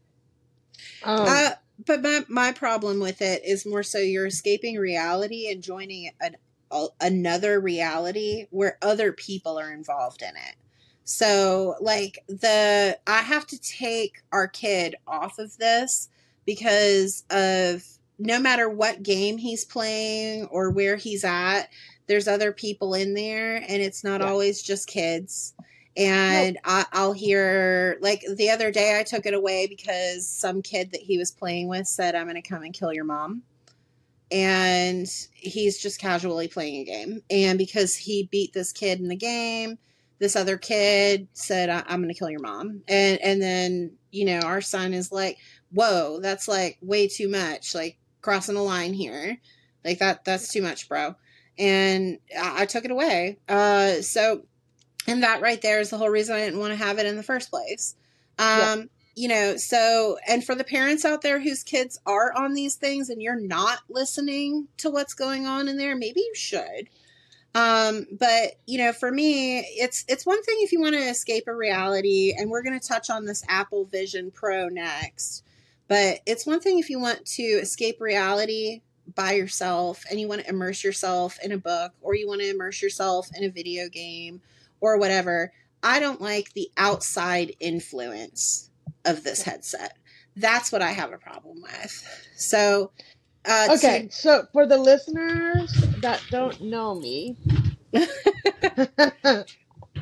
[1.03, 1.51] Um, Uh,
[1.87, 6.37] but my my problem with it is more so you're escaping reality and joining an,
[6.71, 10.57] a, another reality where other people are involved in it.
[11.05, 16.09] So like the I have to take our kid off of this
[16.45, 17.85] because of
[18.19, 21.69] no matter what game he's playing or where he's at,
[22.09, 24.29] there's other people in there and it's not yeah.
[24.29, 25.55] always just kids
[25.98, 26.06] Nope.
[26.06, 30.92] and I, I'll hear like the other day I took it away because some kid
[30.92, 33.42] that he was playing with said, "I'm going to come and kill your mom,"
[34.30, 37.22] and he's just casually playing a game.
[37.30, 39.78] And because he beat this kid in the game,
[40.18, 44.24] this other kid said, I- "I'm going to kill your mom," and and then you
[44.24, 45.38] know our son is like,
[45.72, 49.38] "Whoa, that's like way too much, like crossing a line here,
[49.84, 51.16] like that that's too much, bro."
[51.58, 53.38] And I, I took it away.
[53.48, 54.44] Uh, so
[55.09, 57.16] and that right there is the whole reason I didn't want to have it in
[57.16, 57.97] the first place.
[58.38, 58.73] Yeah.
[58.73, 62.77] Um, you know, so and for the parents out there whose kids are on these
[62.77, 66.88] things and you're not listening to what's going on in there, maybe you should.
[67.55, 71.49] Um, but you know, for me, it's it's one thing if you want to escape
[71.49, 75.43] a reality, and we're going to touch on this Apple Vision Pro next.
[75.89, 78.82] But it's one thing if you want to escape reality
[79.14, 82.51] by yourself and you want to immerse yourself in a book or you want to
[82.51, 84.43] immerse yourself in a video game
[84.81, 85.53] or whatever.
[85.83, 88.70] I don't like the outside influence
[89.05, 89.97] of this headset.
[90.37, 92.31] That's what I have a problem with.
[92.37, 92.93] So,
[93.45, 95.72] uh, Okay, so for the listeners
[96.03, 97.37] that don't know me,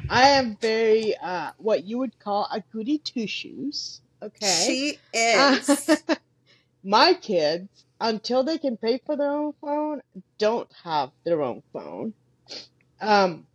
[0.08, 4.00] I am very uh what you would call a goody two shoes.
[4.22, 4.42] Okay.
[4.66, 4.98] she
[5.32, 6.02] Uh, is.
[6.84, 7.68] my kids,
[8.00, 10.00] until they can pay for their own phone,
[10.38, 12.14] don't have their own phone.
[13.00, 13.46] Um,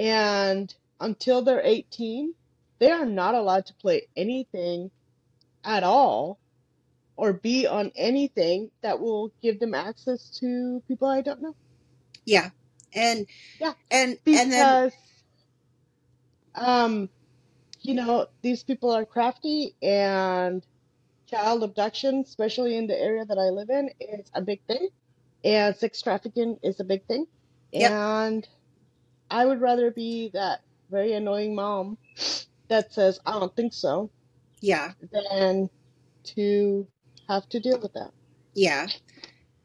[0.00, 2.34] and until they're 18,
[2.78, 4.90] they are not allowed to play anything
[5.62, 6.38] at all
[7.16, 11.54] or be on anything that will give them access to people I don't know.
[12.24, 12.48] Yeah.
[12.94, 13.26] And
[13.60, 14.92] Yeah, and and then because
[16.54, 17.10] um,
[17.82, 20.66] you know, these people are crafty and
[21.28, 24.88] child abduction, especially in the area that I live in, is a big thing.
[25.44, 27.26] And sex trafficking is a big thing.
[27.72, 27.90] yep.
[27.92, 28.48] And
[29.30, 30.60] I would rather be that
[30.90, 31.98] very annoying mom
[32.68, 34.10] that says, I don't think so.
[34.60, 34.92] Yeah.
[35.12, 35.70] than
[36.36, 36.86] to
[37.28, 38.10] have to deal with that.
[38.54, 38.86] Yeah.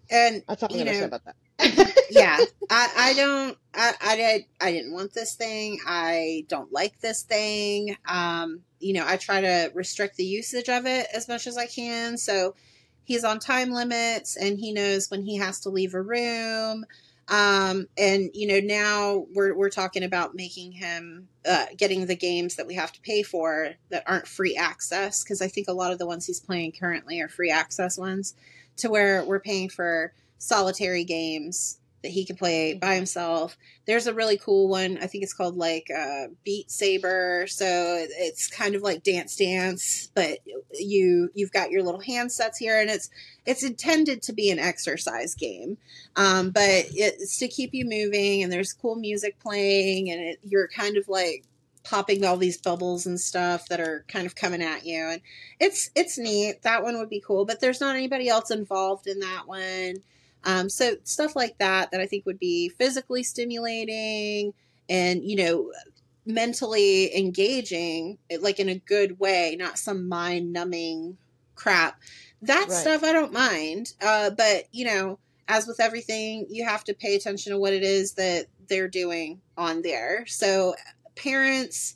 [0.10, 1.36] And That's all I'm you gonna say about that.
[2.12, 2.40] yeah
[2.70, 7.24] i i don't i i did i didn't want this thing i don't like this
[7.24, 11.58] thing um you know i try to restrict the usage of it as much as
[11.58, 12.54] i can so
[13.06, 16.86] he's on time limits and he knows when he has to leave a room
[17.28, 22.56] um and you know now we're we're talking about making him uh getting the games
[22.56, 25.92] that we have to pay for that aren't free access because i think a lot
[25.92, 28.36] of the ones he's playing currently are free access ones
[28.78, 33.58] to where we're paying for solitary games that he can play by himself.
[33.88, 35.00] There's a really cool one.
[35.02, 37.48] I think it's called like uh, Beat Saber.
[37.48, 40.38] So it's kind of like Dance Dance, but
[40.72, 43.10] you you've got your little handsets here, and it's
[43.48, 45.78] it's intended to be an exercise game,
[46.16, 48.44] um, but it's to keep you moving.
[48.44, 51.44] And there's cool music playing, and it, you're kind of like
[51.84, 55.22] popping all these bubbles and stuff that are kind of coming at you and
[55.60, 59.20] it's it's neat that one would be cool but there's not anybody else involved in
[59.20, 59.94] that one
[60.46, 64.54] um, so stuff like that that I think would be physically stimulating
[64.90, 65.72] and you know
[66.26, 71.18] mentally engaging, like in a good way, not some mind numbing
[71.56, 72.00] crap.
[72.42, 72.72] That Right.
[72.72, 77.16] stuff I don't mind, uh, but you know, as with everything, you have to pay
[77.16, 80.26] attention to what it is that they're doing on there.
[80.28, 80.76] So
[81.16, 81.96] parents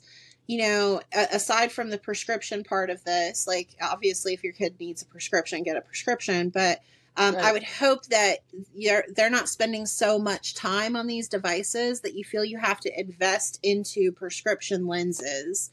[0.50, 5.00] you know, aside from the prescription part of this, like obviously if your kid needs
[5.00, 6.48] a prescription, get a prescription.
[6.48, 6.80] But
[7.20, 8.38] um, I would hope that
[8.74, 12.80] you're, they're not spending so much time on these devices that you feel you have
[12.80, 15.70] to invest into prescription lenses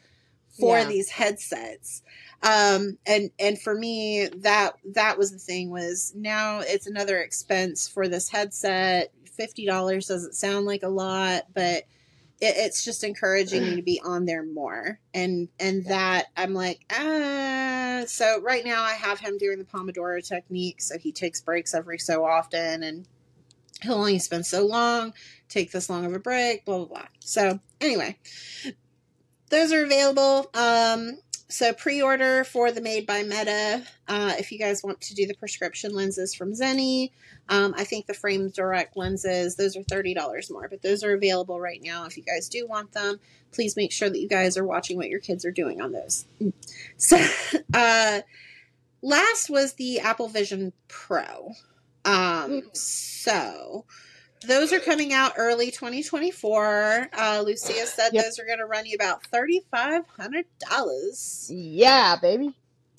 [0.50, 0.90] for Yeah.
[0.90, 2.04] these headsets.
[2.44, 7.88] Um, and and for me, that that was the thing was now it's another expense
[7.88, 9.14] for this headset.
[9.32, 11.84] Fifty dollars doesn't sound like a lot, but
[12.40, 15.00] it, it's just encouraging me to be on there more.
[15.14, 18.04] And and that i'm like ah.
[18.08, 22.00] So right now i have him doing the pomodoro technique so he takes breaks every
[22.00, 23.08] so often and
[23.82, 25.14] he'll only spend so long
[25.50, 27.08] take this long of a break blah blah blah.
[27.20, 28.18] So anyway
[29.50, 30.50] those are available.
[30.54, 31.20] Um
[31.50, 35.36] so pre-order for the made by meta uh, if you guys want to do the
[35.36, 37.12] prescription lenses from Zenni
[37.50, 41.60] um, I think the frame direct lenses, those are $30 more, but those are available
[41.60, 42.06] right now.
[42.06, 43.20] If you guys do want them,
[43.52, 46.26] please make sure that you guys are watching what your kids are doing on those.
[46.98, 47.18] So,
[47.74, 48.22] uh,
[49.02, 51.52] last was the Apple Vision Pro.
[52.04, 53.86] Um, so,
[54.46, 57.10] those are coming out early 2024.
[57.18, 58.24] Uh, Lucia said Yep.
[58.24, 61.48] those are going to run you about $3,500.
[61.50, 62.54] Yeah, baby.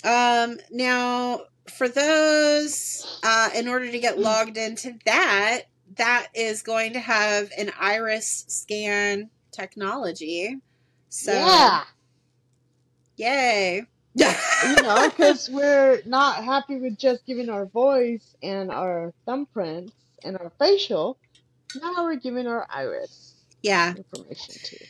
[0.05, 5.63] Um, now for those, uh, in order to get logged into that,
[5.97, 10.57] that is going to have an iris scan technology.
[11.09, 11.85] So, yeah.
[13.17, 13.85] yay.
[14.15, 19.93] You know, because we're not happy with just giving our voice and our thumbprints
[20.25, 21.17] and our facial.
[21.75, 23.95] Now we're giving our iris yeah.
[23.95, 24.85] information too.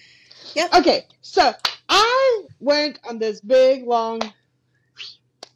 [0.55, 0.75] Yep.
[0.75, 1.53] Okay, so
[1.89, 4.21] I went on this big long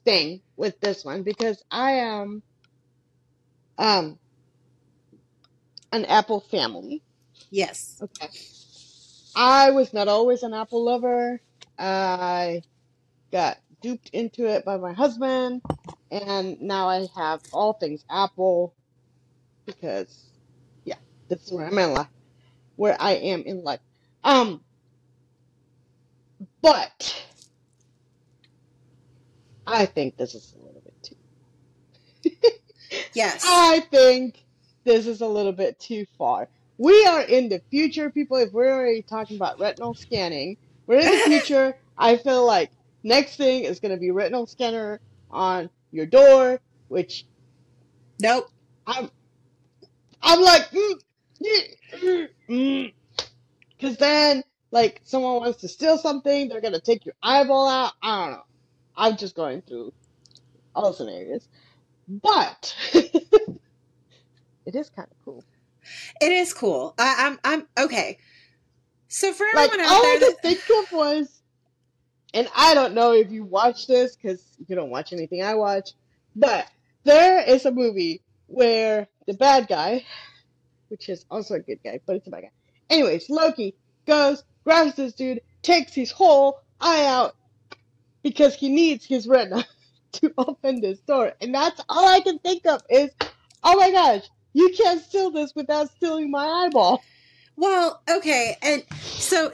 [0.05, 2.43] thing with this one because I am
[3.79, 4.19] um
[5.93, 7.03] an Apple family.
[7.51, 8.01] Yes.
[8.03, 8.29] Okay.
[9.37, 11.41] I was not always an Apple lover.
[11.79, 12.63] I
[13.31, 15.63] got duped into it by my husband,
[16.11, 18.75] and now I have all things Apple
[19.67, 20.32] because,
[21.41, 22.09] this where I'm in life,
[22.77, 23.81] where I am in life.
[24.25, 24.61] Um,
[26.61, 27.25] but
[29.67, 32.31] I think this is a little bit too.
[33.15, 33.43] Yes.
[33.47, 34.45] I think
[34.85, 36.49] this is a little bit too far.
[36.77, 38.37] We are in the future, people.
[38.37, 41.75] If we're already talking about retinal scanning, we're in the future.
[41.97, 42.71] I feel like
[43.03, 47.25] next thing is going to be retinal scanner on your door, which
[48.21, 48.51] nope.
[48.87, 49.11] I'm,
[50.23, 51.01] I'm like, mm,
[51.43, 52.93] mm, mm.
[53.81, 57.93] cause then like someone wants to steal something, they're gonna take your eyeball out.
[58.03, 58.43] I don't know.
[58.97, 59.93] I'm just going through
[60.75, 61.49] all scenarios,
[62.09, 65.45] but it is kind of cool.
[66.21, 66.95] It is cool.
[66.99, 68.19] I, I'm, I'm, okay.
[69.09, 71.43] So for Like everyone all out I could that, think of was,
[72.33, 75.91] and I don't know if you watch this because you don't watch anything I watch,
[76.35, 76.67] but
[77.05, 80.05] there is a movie where the bad guy,
[80.93, 82.51] which is also a good guy, but it's a bad guy.
[82.91, 83.75] Anyways, Loki
[84.07, 87.35] goes, grabs this dude, takes his whole eye out
[88.23, 89.65] because he needs his retina
[90.13, 91.33] to open this door.
[91.41, 93.11] And that's all I can think of is,
[93.65, 97.03] oh my gosh, you can't steal this without stealing my eyeball.
[97.57, 98.59] well, okay.
[98.61, 99.51] And so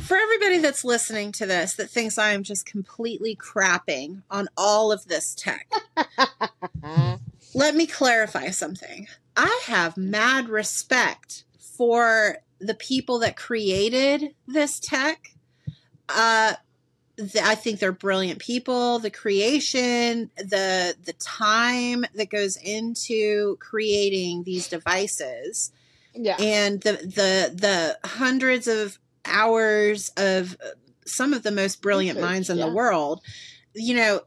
[0.00, 4.90] for everybody that's listening to this that thinks I am just completely crapping on all
[4.90, 5.70] of this tech,
[7.54, 9.06] let me clarify something.
[9.42, 15.34] I have mad respect for the people that created this tech.
[16.10, 16.52] Uh,
[17.16, 18.98] th- I think they're brilliant people.
[18.98, 25.72] The creation, the the time that goes into creating these devices,
[26.14, 26.36] yeah.
[26.38, 30.54] and the the the hundreds of hours of
[31.06, 32.66] some of the most brilliant Research, minds in yeah.
[32.66, 33.22] the world.
[33.72, 34.20] You know,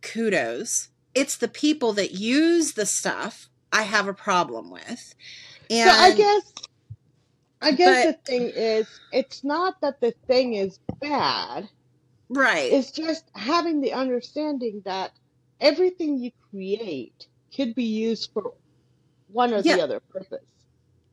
[0.00, 0.88] kudos.
[1.14, 5.14] It's the people that use the stuff I have a problem with.
[5.70, 6.52] And so I guess
[7.60, 11.68] I guess but- the thing is it's not that the thing is bad.
[12.28, 12.72] right.
[12.72, 15.12] It's just having the understanding that
[15.60, 18.52] everything you create could be used for
[19.28, 19.76] one or Yeah.
[19.76, 20.44] the other purpose.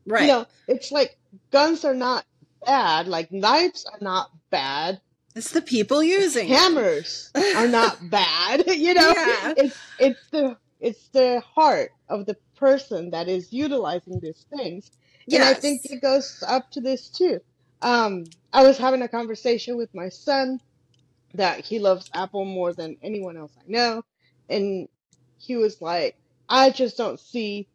[0.06, 0.22] right.
[0.24, 1.18] You know, it's like
[1.52, 2.26] guns are not
[2.66, 5.00] bad, like knives are not bad,
[5.36, 6.56] it's the people using it.
[6.56, 8.66] hammers are not bad.
[8.68, 9.54] You know, Yeah.
[9.58, 14.92] it's it's the it's the heart of the person that is utilizing these things.
[15.32, 17.40] And I think it goes up to this too.
[17.82, 20.60] Um, I was having a conversation with my son
[21.36, 24.04] that he loves Apple more than anyone else I know.
[24.50, 24.90] And
[25.40, 26.18] he was like,
[26.50, 27.66] I just don't see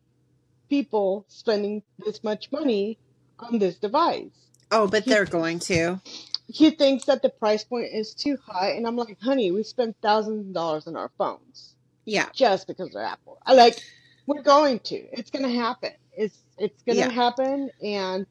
[0.68, 2.98] people spending this much money
[3.38, 4.50] on this device.
[4.70, 5.98] Oh, but they're going to.
[6.46, 8.72] He thinks that the price point is too high.
[8.72, 11.74] And I'm like, honey, we spend thousands of dollars on our phones
[12.08, 12.28] Yeah.
[12.34, 13.38] just because they're Apple.
[13.46, 13.80] I like
[14.26, 14.96] we're going to.
[15.12, 15.90] It's gonna happen.
[16.12, 17.10] It's it's gonna Yeah.
[17.10, 18.26] happen and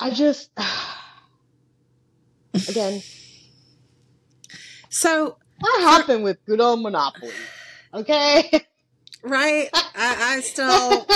[0.00, 0.50] I just
[2.68, 3.00] again
[4.90, 7.32] So, what happened with good old Monopoly?
[7.92, 8.50] Okay?
[9.24, 9.68] right.
[9.74, 11.06] I, I still,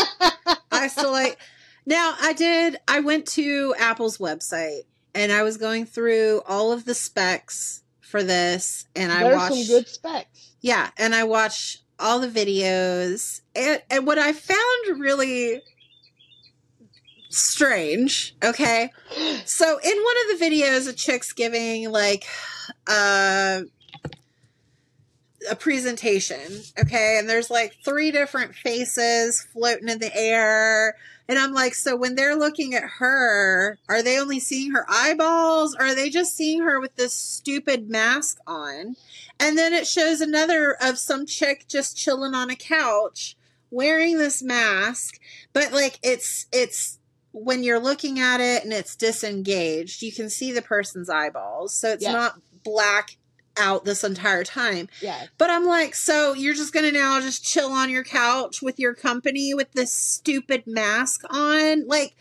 [0.73, 1.39] I still like.
[1.87, 4.83] Now, I did, I went to Apple's website
[5.15, 9.55] and I was going through all of the specs for this and I There's watched.
[9.55, 10.48] some good specs.
[10.61, 13.41] Yeah, and I watch all the videos.
[13.55, 15.63] And, and what I found really
[17.29, 18.91] strange, okay?
[19.45, 22.25] So in one of the videos, a chick's giving like
[22.87, 23.63] uh,
[25.51, 26.41] a presentation,
[26.79, 27.19] okay?
[27.19, 30.97] And there's like three different faces floating in the air.
[31.29, 35.76] And I'm like, so when they're looking at her, are they only seeing her eyeballs?
[35.79, 38.97] Or are they just seeing her with this stupid mask on?
[39.39, 43.37] And then it shows another of some chick just chilling on a couch
[43.70, 45.20] wearing this mask,
[45.53, 46.99] but like it's it's
[47.33, 51.74] when you're looking at it and it's disengaged, you can see the person's eyeballs.
[51.74, 52.12] So it's Yes.
[52.12, 53.18] not black
[53.59, 54.89] out this entire time.
[55.01, 55.27] Yeah.
[55.39, 58.95] But I'm like, so you're just gonna now just chill on your couch with your
[58.95, 61.87] company with this stupid mask on?
[61.87, 62.15] Like,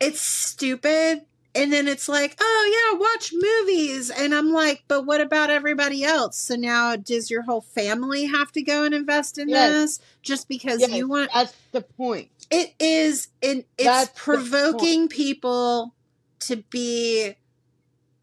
[0.00, 1.22] it's stupid.
[1.54, 4.10] And then it's like, oh yeah, watch movies.
[4.10, 6.36] And I'm like, but what about everybody else?
[6.36, 9.72] So now does your whole family have to go and invest in Yes.
[9.72, 11.30] this just because Yes, you want?
[11.32, 12.28] that's the point.
[12.50, 13.28] It is.
[13.40, 15.94] It, it's That's provoking people
[16.40, 17.34] to be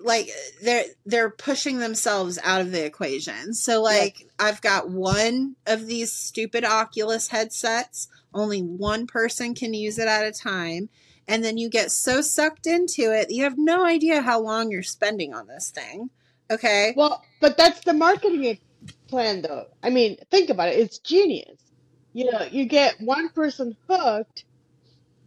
[0.03, 0.29] like
[0.61, 3.53] they're they're pushing themselves out of the equation.
[3.53, 8.07] So like I've got one of these stupid Oculus headsets.
[8.33, 10.89] Only one person can use it at a time.
[11.27, 14.83] And then you get so sucked into it, you have no idea how long you're
[14.83, 16.09] spending on this thing.
[16.51, 16.93] Okay?
[16.97, 18.57] Well, but that's the marketing
[19.07, 19.67] plan though.
[19.81, 20.79] I mean, think about it.
[20.79, 21.59] It's genius.
[22.11, 24.43] You know, you get one person hooked,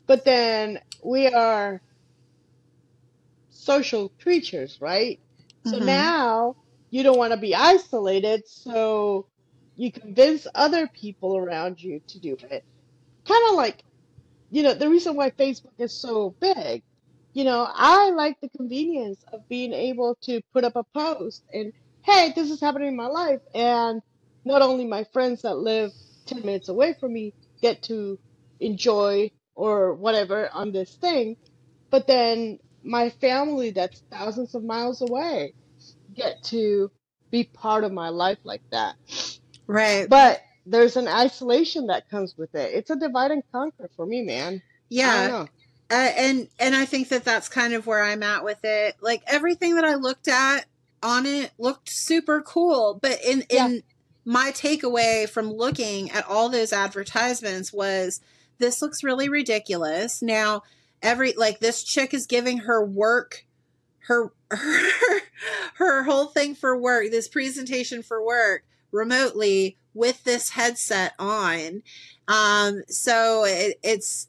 [0.06, 1.80] but then we are
[3.66, 5.20] social creatures, right?
[5.64, 5.84] So Mhm.
[5.86, 6.56] now
[6.90, 9.28] you don't want to be isolated, so
[9.76, 12.64] you convince other people around you to do it.
[13.28, 13.82] Kind of like,
[14.50, 16.82] you know, the reason why Facebook is so big.
[17.34, 21.72] You know, I like the convenience of being able to put up a post and,
[22.04, 23.40] hey, this is happening in my life.
[23.54, 24.02] And
[24.44, 25.92] not only my friends that live
[26.26, 28.18] 10 minutes away from me get to
[28.60, 31.36] enjoy or whatever on this thing,
[31.90, 35.53] but then my family that's thousands of miles away
[36.14, 36.91] get to
[37.30, 38.95] be part of my life like that.
[39.66, 40.09] Right.
[40.09, 42.72] But there's an isolation that comes with it.
[42.74, 44.62] It's a divide and conquer for me, man.
[44.89, 45.11] Yeah.
[45.11, 45.49] I don't know.
[45.91, 48.97] uh, and and I think that that's kind of where I'm at with it.
[49.01, 50.66] Like everything that I looked at
[51.03, 53.66] on it looked super cool, but in Yeah.
[53.66, 53.82] in
[54.24, 58.20] my takeaway from looking at all those advertisements was
[58.59, 60.22] this looks really ridiculous.
[60.22, 60.62] Now
[61.03, 63.44] every like this chick is giving her work
[64.07, 65.20] her her,
[65.74, 71.82] her whole thing for work, this presentation for work remotely with this headset on.
[72.28, 74.28] Um so it, it's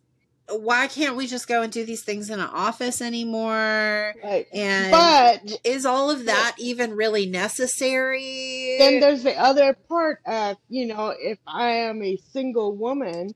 [0.49, 4.13] why can't we just go and do these things in an office anymore?
[4.23, 4.47] Right.
[4.53, 8.77] And But is all of that even really necessary?
[8.79, 13.35] then there's the other part of, you know, if I am a single woman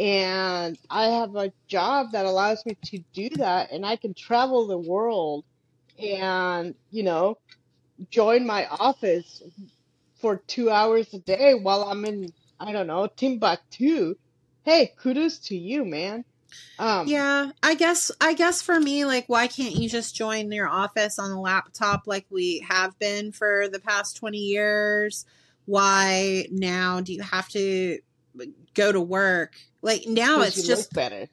[0.00, 4.66] and I have a job that allows me to do that and I can travel
[4.66, 5.44] the world
[6.02, 7.36] and, you know,
[8.10, 9.42] join my office
[10.18, 14.14] for two hours a day while I'm in, I don't know, Timbuktu.
[14.64, 16.24] Hey, kudos to you, man.
[16.78, 20.68] Um, Yeah, I guess I guess for me, like, why can't you just join your
[20.68, 25.26] office on a laptop like we have been for the past twenty years?
[25.66, 27.98] Why now do you have to
[28.74, 29.54] go to work?
[29.82, 31.28] Like now it's just better.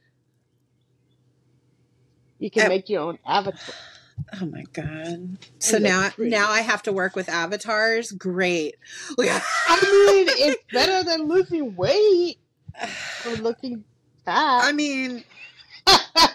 [2.39, 3.75] You can make your own avatar.
[4.41, 5.37] oh my god.
[5.59, 6.31] So now pretty.
[6.31, 8.11] now I have to work with avatars.
[8.11, 8.75] Great.
[9.19, 9.29] I mean,
[10.49, 12.37] it's better than losing weight
[13.25, 13.83] or looking
[14.25, 14.63] fat.
[14.63, 15.23] I mean,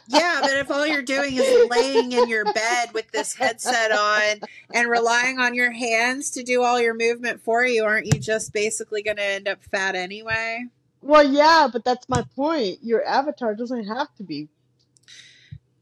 [0.09, 4.41] yeah, but if all you're doing is laying in your bed with this headset on
[4.75, 8.53] and relying on your hands to do all your movement for you, aren't you just
[8.53, 10.65] basically going to end up fat anyway?
[11.01, 12.79] Well, yeah, but that's my point.
[12.83, 14.49] Your avatar doesn't have to be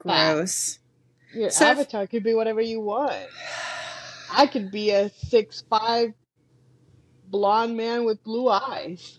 [0.05, 0.35] fat.
[0.35, 0.79] Gross.
[1.35, 3.15] Your So if- avatar could be whatever you want.
[4.33, 6.13] I could be a six five
[7.29, 9.19] blonde man with blue eyes.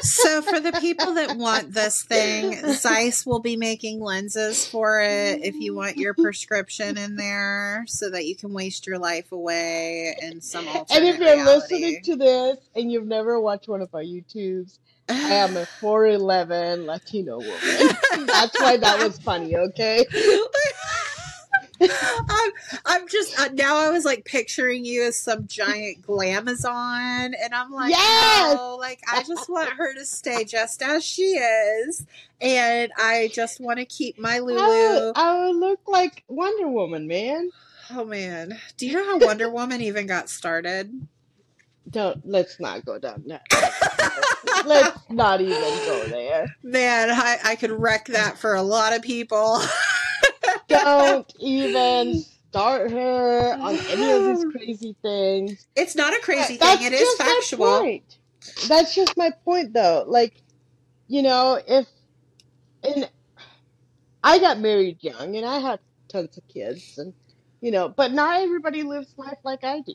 [0.00, 5.40] So, for the people that want this thing, Zeiss will be making lenses for it
[5.42, 10.16] if you want your prescription in there so that you can waste your life away
[10.22, 11.74] in some alternate And if you're reality.
[11.74, 16.86] listening to this and you've never watched one of our YouTubes, I am a 4'11
[16.86, 17.96] Latino woman.
[18.26, 20.04] That's why that was funny, okay?
[22.28, 22.50] I'm,
[22.86, 23.76] I'm just uh, now.
[23.76, 28.56] I was like picturing you as some giant glamazon, and I'm like, Yes!
[28.56, 32.04] no, like I just want her to stay just as she is,
[32.40, 35.12] and I just want to keep my I Lulu.
[35.14, 37.50] I would look like Wonder Woman, man.
[37.90, 41.06] Oh man, do you know how Wonder Woman even got started?
[41.90, 43.46] Don't let's not go down that.
[44.66, 46.54] let's not even go there.
[46.62, 49.60] Man, I, I could wreck that for a lot of people.
[50.68, 55.66] Don't even start her on any of these crazy things.
[55.76, 56.92] It's not a crazy That's thing.
[56.92, 57.80] It is just my factual.
[57.80, 58.18] point.
[58.68, 60.04] That's just my point, though.
[60.06, 60.42] Like,
[61.06, 61.86] you know, if
[62.82, 63.08] and
[64.22, 67.12] I got married young, and I had tons of kids, and
[67.60, 69.94] you know, but not everybody lives life like I do.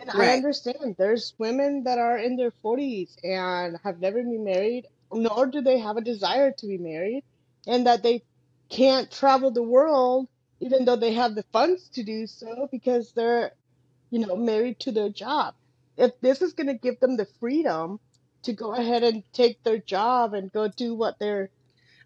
[0.00, 4.86] And I understand there's women that are in their 40s and have never been married,
[5.12, 7.24] nor do they have a desire to be married,
[7.66, 8.22] and that they
[8.70, 10.28] can't travel the world
[10.60, 13.52] even though they have the funds to do so because they're,
[14.10, 15.54] you know, married to their job.
[15.96, 17.98] If this is going to give them the freedom
[18.42, 21.50] to go ahead and take their job and go do what they're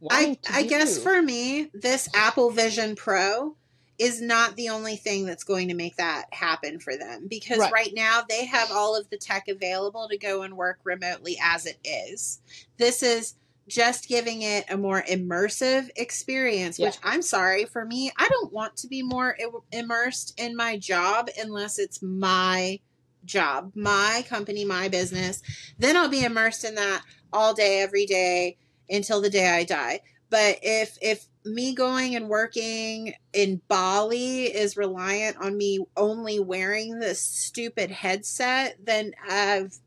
[0.01, 3.57] wanting I to I guess for me, this Apple Vision Pro
[3.99, 7.73] is not the only thing that's going to make that happen for them because Right.
[7.73, 11.67] right now they have all of the tech available to go and work remotely as
[11.67, 12.41] it is.
[12.77, 13.35] This is
[13.69, 16.87] just giving it a more immersive experience, Yeah.
[16.87, 19.37] which I'm sorry for me, I don't want to be more
[19.73, 22.81] immersed in my job unless it's my
[23.25, 25.41] job, my company, my business.
[25.79, 27.03] Then I'll be immersed in that
[27.33, 28.59] all day, every day
[28.91, 30.01] until the day I die.
[30.31, 36.99] But if if me going and working in Bali is reliant on me only wearing
[36.99, 39.79] this stupid headset, then I've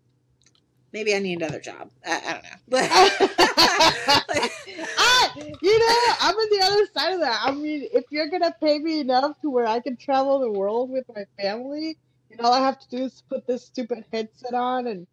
[0.94, 1.90] maybe I need another job.
[2.06, 2.50] I, I don't know.
[5.00, 5.30] I,
[5.62, 7.42] you know, I'm on the other side of that.
[7.44, 10.90] I mean, if you're gonna pay me enough to where I can travel the world
[10.90, 11.98] with my family,
[12.32, 15.08] and all I have to do is put this stupid headset on and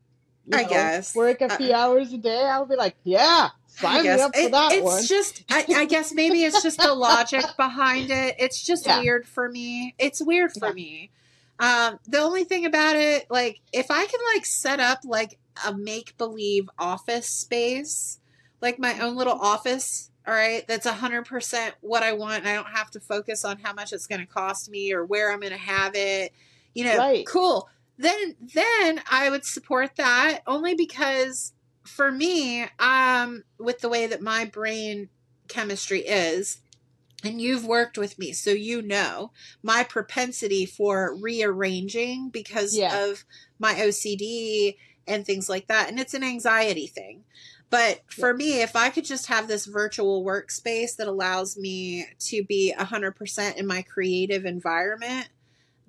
[0.46, 1.14] you I guess.
[1.14, 4.40] work a Uh, few hours a day, I'll be like, yeah, sign me up for
[4.40, 5.04] It- that it's one.
[5.06, 8.34] just I, I guess maybe it's just the logic behind it.
[8.38, 9.00] It's just Yeah.
[9.00, 9.94] weird for me.
[9.98, 10.72] It's weird for Yeah.
[10.74, 11.10] me.
[11.60, 15.72] Um, the only thing about it, like, if I can like set up like a
[15.76, 18.18] make believe office space,
[18.60, 22.54] like my own little office, all right, that's a hundred percent what I want, I
[22.54, 25.40] don't have to focus on how much it's going to cost me or where I'm
[25.40, 26.32] going to have it.
[26.74, 27.26] You know, Right.
[27.26, 27.68] cool.
[27.98, 31.52] Then, then I would support that only because
[31.84, 35.10] for me, um, with the way that my brain
[35.48, 36.58] chemistry is,
[37.22, 39.32] and you've worked with me, so you know
[39.62, 43.06] my propensity for rearranging because Yeah.
[43.06, 43.24] of
[43.58, 44.76] my OCD
[45.06, 45.88] and things like that.
[45.88, 47.24] And it's an anxiety thing.
[47.70, 52.44] But for me, if I could just have this virtual workspace that allows me to
[52.44, 55.28] be 100% in my creative environment,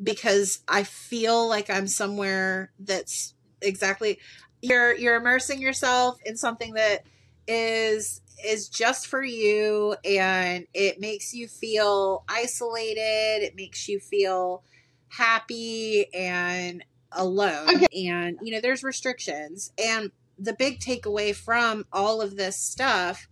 [0.02, 4.20] because I feel like I'm somewhere that's exactly
[4.62, 7.04] you're you're immersing yourself in something that
[7.48, 14.64] is is just for you and it makes you feel isolated it makes you feel
[15.08, 18.08] happy and alone Okay.
[18.08, 23.28] and you know there's restrictions and the big takeaway from all of this stuff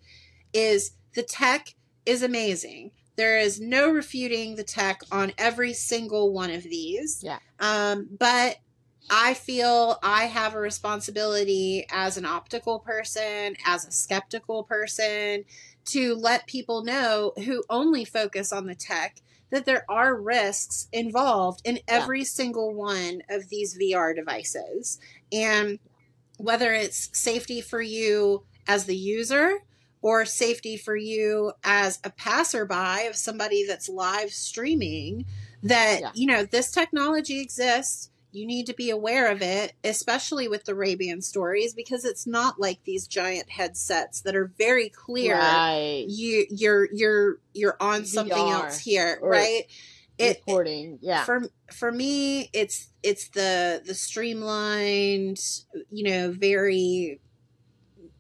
[0.53, 6.49] is the tech is amazing there is no refuting the tech on every single one
[6.49, 7.39] of these Yeah.
[7.59, 8.57] um, but
[9.09, 15.43] I feel I have a responsibility as an optical person, as a skeptical person,
[15.87, 19.21] to let people know who only focus on the tech
[19.53, 24.97] that there are risks involved in every single one of these VR devices.
[25.31, 25.77] And
[26.39, 29.59] whether it's safety for you as the user
[30.01, 35.23] or safety for you as a passerby of somebody that's live streaming,
[35.61, 36.11] that, Yeah.
[36.15, 40.75] you know, this technology exists you need to be aware of it, especially with the
[40.75, 45.35] Ray-Ban stories, because it's not like these giant headsets that are very clear.
[45.37, 46.05] Right.
[46.07, 49.65] You you're you're you're on something else here, right?
[50.17, 50.99] It Recording.
[51.01, 51.23] Yeah.
[51.23, 55.39] for for me, it's it's the the streamlined,
[55.89, 57.19] you know, very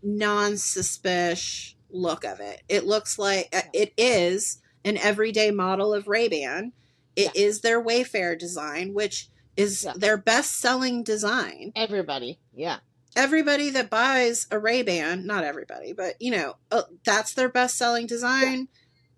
[0.01, 2.61] non-suspicious look of it.
[2.67, 6.73] It looks like uh, it is an everyday model of Ray-Ban.
[7.15, 9.93] It is their Wayfarer design, which is Yeah.
[9.95, 11.71] their best-selling design.
[11.75, 12.39] Everybody.
[12.55, 12.79] Yeah.
[13.15, 18.51] Everybody that buys a Ray-Ban, not everybody, but you know, uh, that's their best-selling design.
[18.51, 18.67] When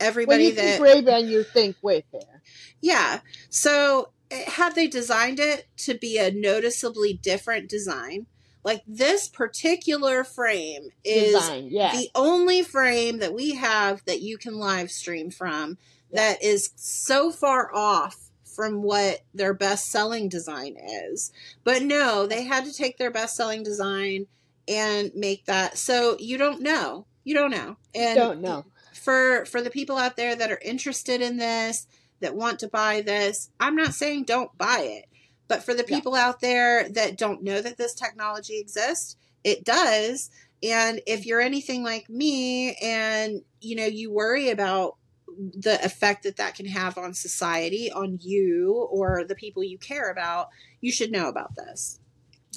[0.01, 2.41] Everybody that think Ray-Ban, you think Wayfarer.
[2.81, 3.21] yeah.
[3.49, 8.25] So eh, had they designed it to be a noticeably different design,
[8.65, 11.67] like this particular frame is Design.
[11.71, 11.93] Yeah.
[11.95, 15.77] the only frame that we have that you can live stream from
[16.11, 16.33] Yeah.
[16.33, 18.24] that is so far off
[18.55, 21.31] from what their best selling design is.
[21.63, 24.27] But no, they had to take their best selling design
[24.67, 25.77] and make that.
[25.77, 27.05] So you don't know.
[27.23, 27.77] You don't know.
[27.93, 28.65] And Don't know.
[28.93, 31.87] for for the people out there that are interested in this
[32.21, 35.05] that want to buy this i'm not saying don't buy it
[35.49, 35.97] but for the Yeah.
[35.97, 40.31] people out there that don't know that this technology exists it does
[40.63, 44.95] and if you're anything like me and you know you worry about
[45.37, 50.09] the effect that that can have on society on you or the people you care
[50.09, 50.49] about
[50.81, 51.99] you should know about this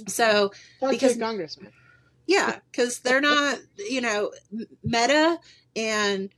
[0.06, 1.72] so Talk because- congressman.
[2.26, 4.30] yeah, because they're not, you know,
[4.84, 5.38] Meta
[5.74, 6.30] and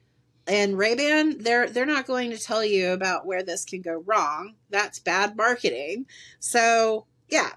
[0.46, 4.54] and Ray-Ban, they're they're not going to tell you about where this can go wrong.
[4.70, 6.06] That's bad marketing.
[6.38, 7.50] So yeah,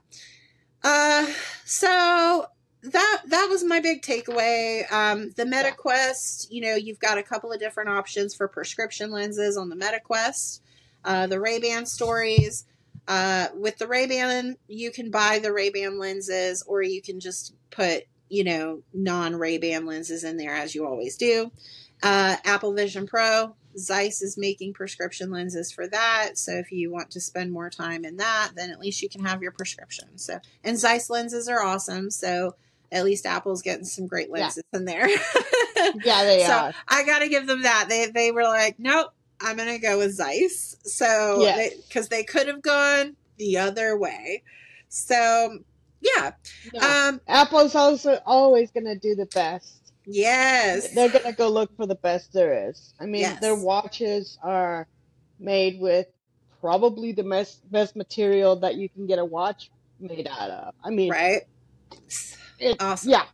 [0.83, 1.27] uh,
[1.63, 2.47] so
[2.83, 4.91] that that was my big takeaway.
[4.91, 9.57] Um, the MetaQuest, you know, you've got a couple of different options for prescription lenses
[9.57, 10.59] on the MetaQuest.
[11.05, 12.65] Uh, the Ray-Ban stories.
[13.07, 18.03] Uh, with the Ray-Ban, you can buy the Ray-Ban lenses, or you can just put,
[18.29, 21.51] you know, non Ray-Ban lenses in there as you always do.
[22.01, 26.37] Uh, Apple Vision Pro, Zeiss is making prescription lenses for that.
[26.37, 29.23] So if you want to spend more time in that, then at least you can
[29.25, 30.17] have your prescription.
[30.17, 32.11] So and Zeiss lenses are awesome.
[32.11, 32.55] So
[32.93, 34.43] at least Apple's getting some great Yeah.
[34.43, 35.07] lenses in there.
[36.05, 36.73] Yeah, they So, are.
[36.87, 37.87] I got to give them that.
[37.89, 39.07] They they were like, nope,
[39.41, 40.77] I'm gonna go with Zeiss.
[40.85, 41.73] So Yes.
[41.87, 44.43] because they, could have gone the other way.
[44.87, 45.59] So
[45.99, 46.31] yeah,
[46.73, 47.07] Yeah.
[47.09, 49.93] um, Apple's also always going to do the best.
[50.05, 52.93] yes, They're going to go look for the best there is.
[52.99, 53.39] I mean, Yes.
[53.41, 54.87] their watches are
[55.39, 56.07] made with
[56.61, 60.73] probably the best, best material that you can get a watch made out of.
[60.83, 61.43] I mean, right.
[62.63, 63.11] It, Awesome.
[63.11, 63.25] yeah.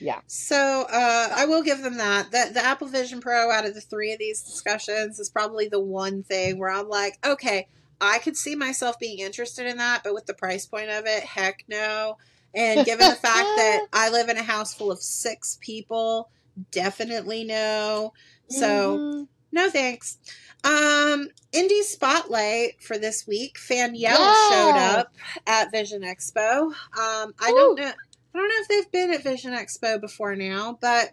[0.00, 0.20] Yeah.
[0.26, 2.30] So uh, I will give them that.
[2.30, 5.80] The, the Apple Vision Pro out of the three of these discussions is probably the
[5.80, 7.68] one thing where I'm like, okay,
[8.00, 11.22] I could see myself being interested in that, but with the price point of it,
[11.24, 12.18] heck no.
[12.54, 16.28] And given the fact that I live in a house full of six people,
[16.70, 18.12] definitely no.
[18.48, 19.28] So Mhm.
[19.52, 20.18] no thanks.
[20.64, 23.56] Um, Indie Spotlight for this week.
[23.58, 24.32] Faniel Yeah.
[24.50, 25.14] showed up
[25.46, 26.66] at Vision Expo.
[26.98, 27.56] Um, I Woo.
[27.56, 27.92] don't know.
[28.34, 31.12] I don't know if they've been at Vision Expo before now, but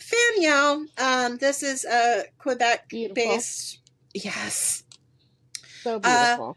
[0.00, 3.14] Faniel, um, this is a Quebec Beautiful.
[3.14, 3.80] based.
[4.12, 4.82] Yes.
[5.82, 6.56] So uh, beautiful.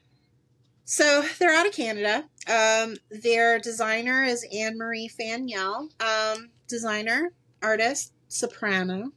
[0.85, 2.25] So they're out of Canada.
[2.47, 9.11] Um, their designer is Anne Marie Faniel, um, designer, artist, soprano.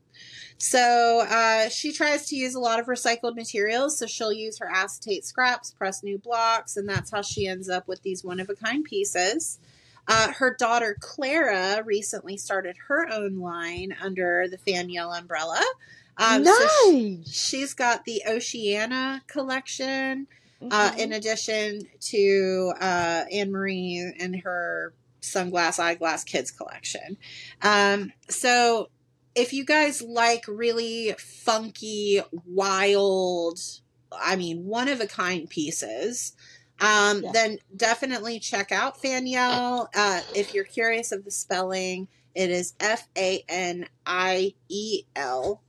[0.59, 3.99] So uh, she tries to use a lot of recycled materials.
[3.99, 7.89] So she'll use her acetate scraps, press new blocks, and that's how she ends up
[7.89, 9.59] with these one of a kind pieces.
[10.09, 15.62] Uh, her daughter Clara recently started her own line under the Faniel umbrella.
[16.16, 16.53] Um, so
[16.84, 17.32] she- nice.
[17.32, 20.26] she's got the Oceana collection
[20.70, 20.98] uh, Mhm.
[20.98, 24.92] in addition to uh, Anne Marie and her
[25.22, 27.16] sunglass eyeglass kids collection.
[27.62, 28.88] Um, so
[29.34, 33.59] if you guys like really funky, wild,
[34.12, 36.34] I mean, one of a kind pieces,
[36.81, 37.33] um, Yeah.
[37.33, 39.89] then definitely check out Faniel.
[39.95, 45.62] Uh, if you're curious of the spelling, it is F A N I E L.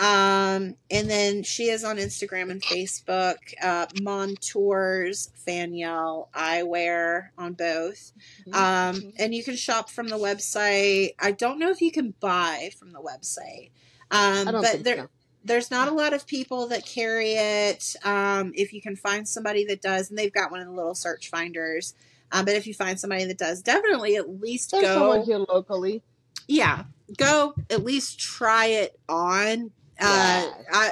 [0.00, 8.12] Um, and then she is on Instagram and Facebook, uh, Montures, Faniel, Eyewear on both.
[8.46, 8.54] Mhm.
[8.54, 11.14] Um, and you can shop from the website.
[11.20, 13.70] I don't know if you can buy from the website.
[14.10, 15.08] Um, I don't but there, so.
[15.44, 17.94] There's not a lot of people that carry it.
[18.04, 20.94] Um, if you can find somebody that does, and they've got one of the little
[20.94, 21.94] search finders.
[22.32, 24.94] Um, but if you find somebody that does, definitely at least There's go.
[24.94, 26.02] someone here locally.
[26.48, 26.84] Yeah,
[27.16, 29.70] go at least try it on.
[30.00, 30.64] Uh, Yes.
[30.72, 30.90] I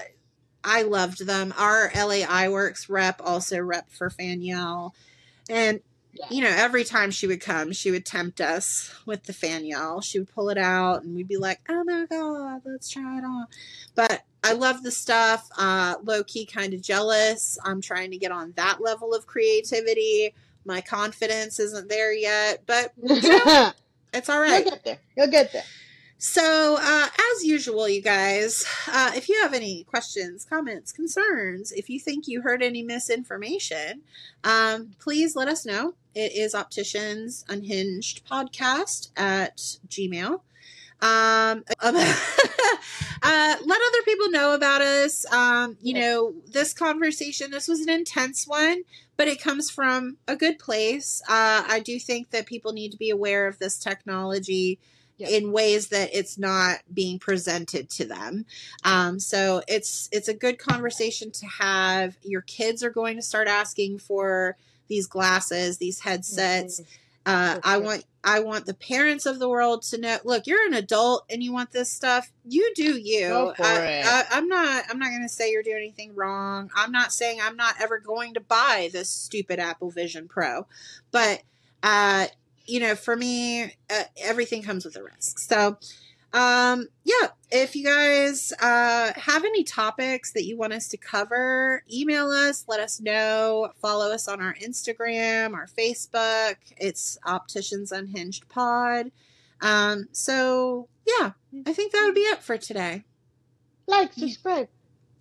[0.65, 1.53] I loved them.
[1.59, 4.93] Our LA Eyeworks rep also rep for Faniel,
[5.51, 5.92] and Yeah.
[6.31, 10.03] You know every time she would come, she would tempt us with the Faniel.
[10.03, 13.25] She would pull it out, and we'd be like, "Oh my god, let's try it
[13.25, 13.47] on."
[13.95, 15.49] But I love the stuff.
[15.57, 17.59] Uh, low key, kind of jealous.
[17.65, 20.35] I'm trying to get on that level of creativity.
[20.65, 23.73] My confidence isn't there yet, but You'll
[24.13, 24.65] it's all right.
[24.65, 24.99] get there.
[25.17, 25.65] You'll get there.
[26.19, 31.91] So, uh, as usual, you guys, uh, if you have any questions, comments, concerns, if
[31.91, 34.03] you think you heard any misinformation,
[34.45, 35.95] um, please let us know.
[36.15, 39.57] It is Opticians Unhinged Podcast at
[39.89, 40.41] Gmail.
[41.01, 45.25] Um, uh, let other people know about us.
[45.33, 48.83] Um, you know, this conversation, this was an intense one,
[49.17, 51.23] but it comes from a good place.
[51.29, 54.79] Uh, I do think that people need to be aware of this technology
[55.19, 58.45] in ways that it's not being presented to them.
[58.85, 62.17] Um, so it's it's a good conversation to have.
[62.23, 64.57] Your kids are going to start asking for
[64.89, 66.81] these glasses, these headsets.
[66.81, 66.87] Mhm.
[67.25, 70.19] Uh, I want I want the parents of the world to know.
[70.25, 72.31] Look, you're an adult and you want this stuff.
[72.45, 73.53] You do you.
[74.05, 74.85] I, I'm not.
[74.89, 76.71] I'm not going to say you're doing anything wrong.
[76.77, 80.67] I'm not saying I'm not ever going to buy this stupid Apple Vision Pro,
[81.11, 81.43] but
[81.83, 82.27] uh,
[82.67, 85.39] you know, for me, uh, everything comes with a risk.
[85.39, 85.79] So,
[86.33, 91.85] um, yeah, if you guys uh, have any topics that you want us to cover,
[91.93, 96.57] email us, let us know, follow us on our Instagram, our Facebook.
[96.79, 99.13] It's Opticians Unhinged Pod.
[99.61, 101.33] Um, so, yeah,
[101.67, 103.05] I think that would be it for today.
[103.87, 104.69] Like, subscribe.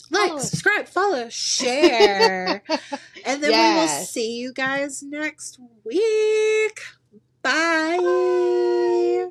[0.09, 0.41] Like, follow.
[0.41, 2.63] subscribe, follow, share.
[3.25, 3.75] and then yes.
[3.75, 6.79] we will see you guys next week.
[7.41, 7.97] Bye.
[7.99, 9.27] Bye.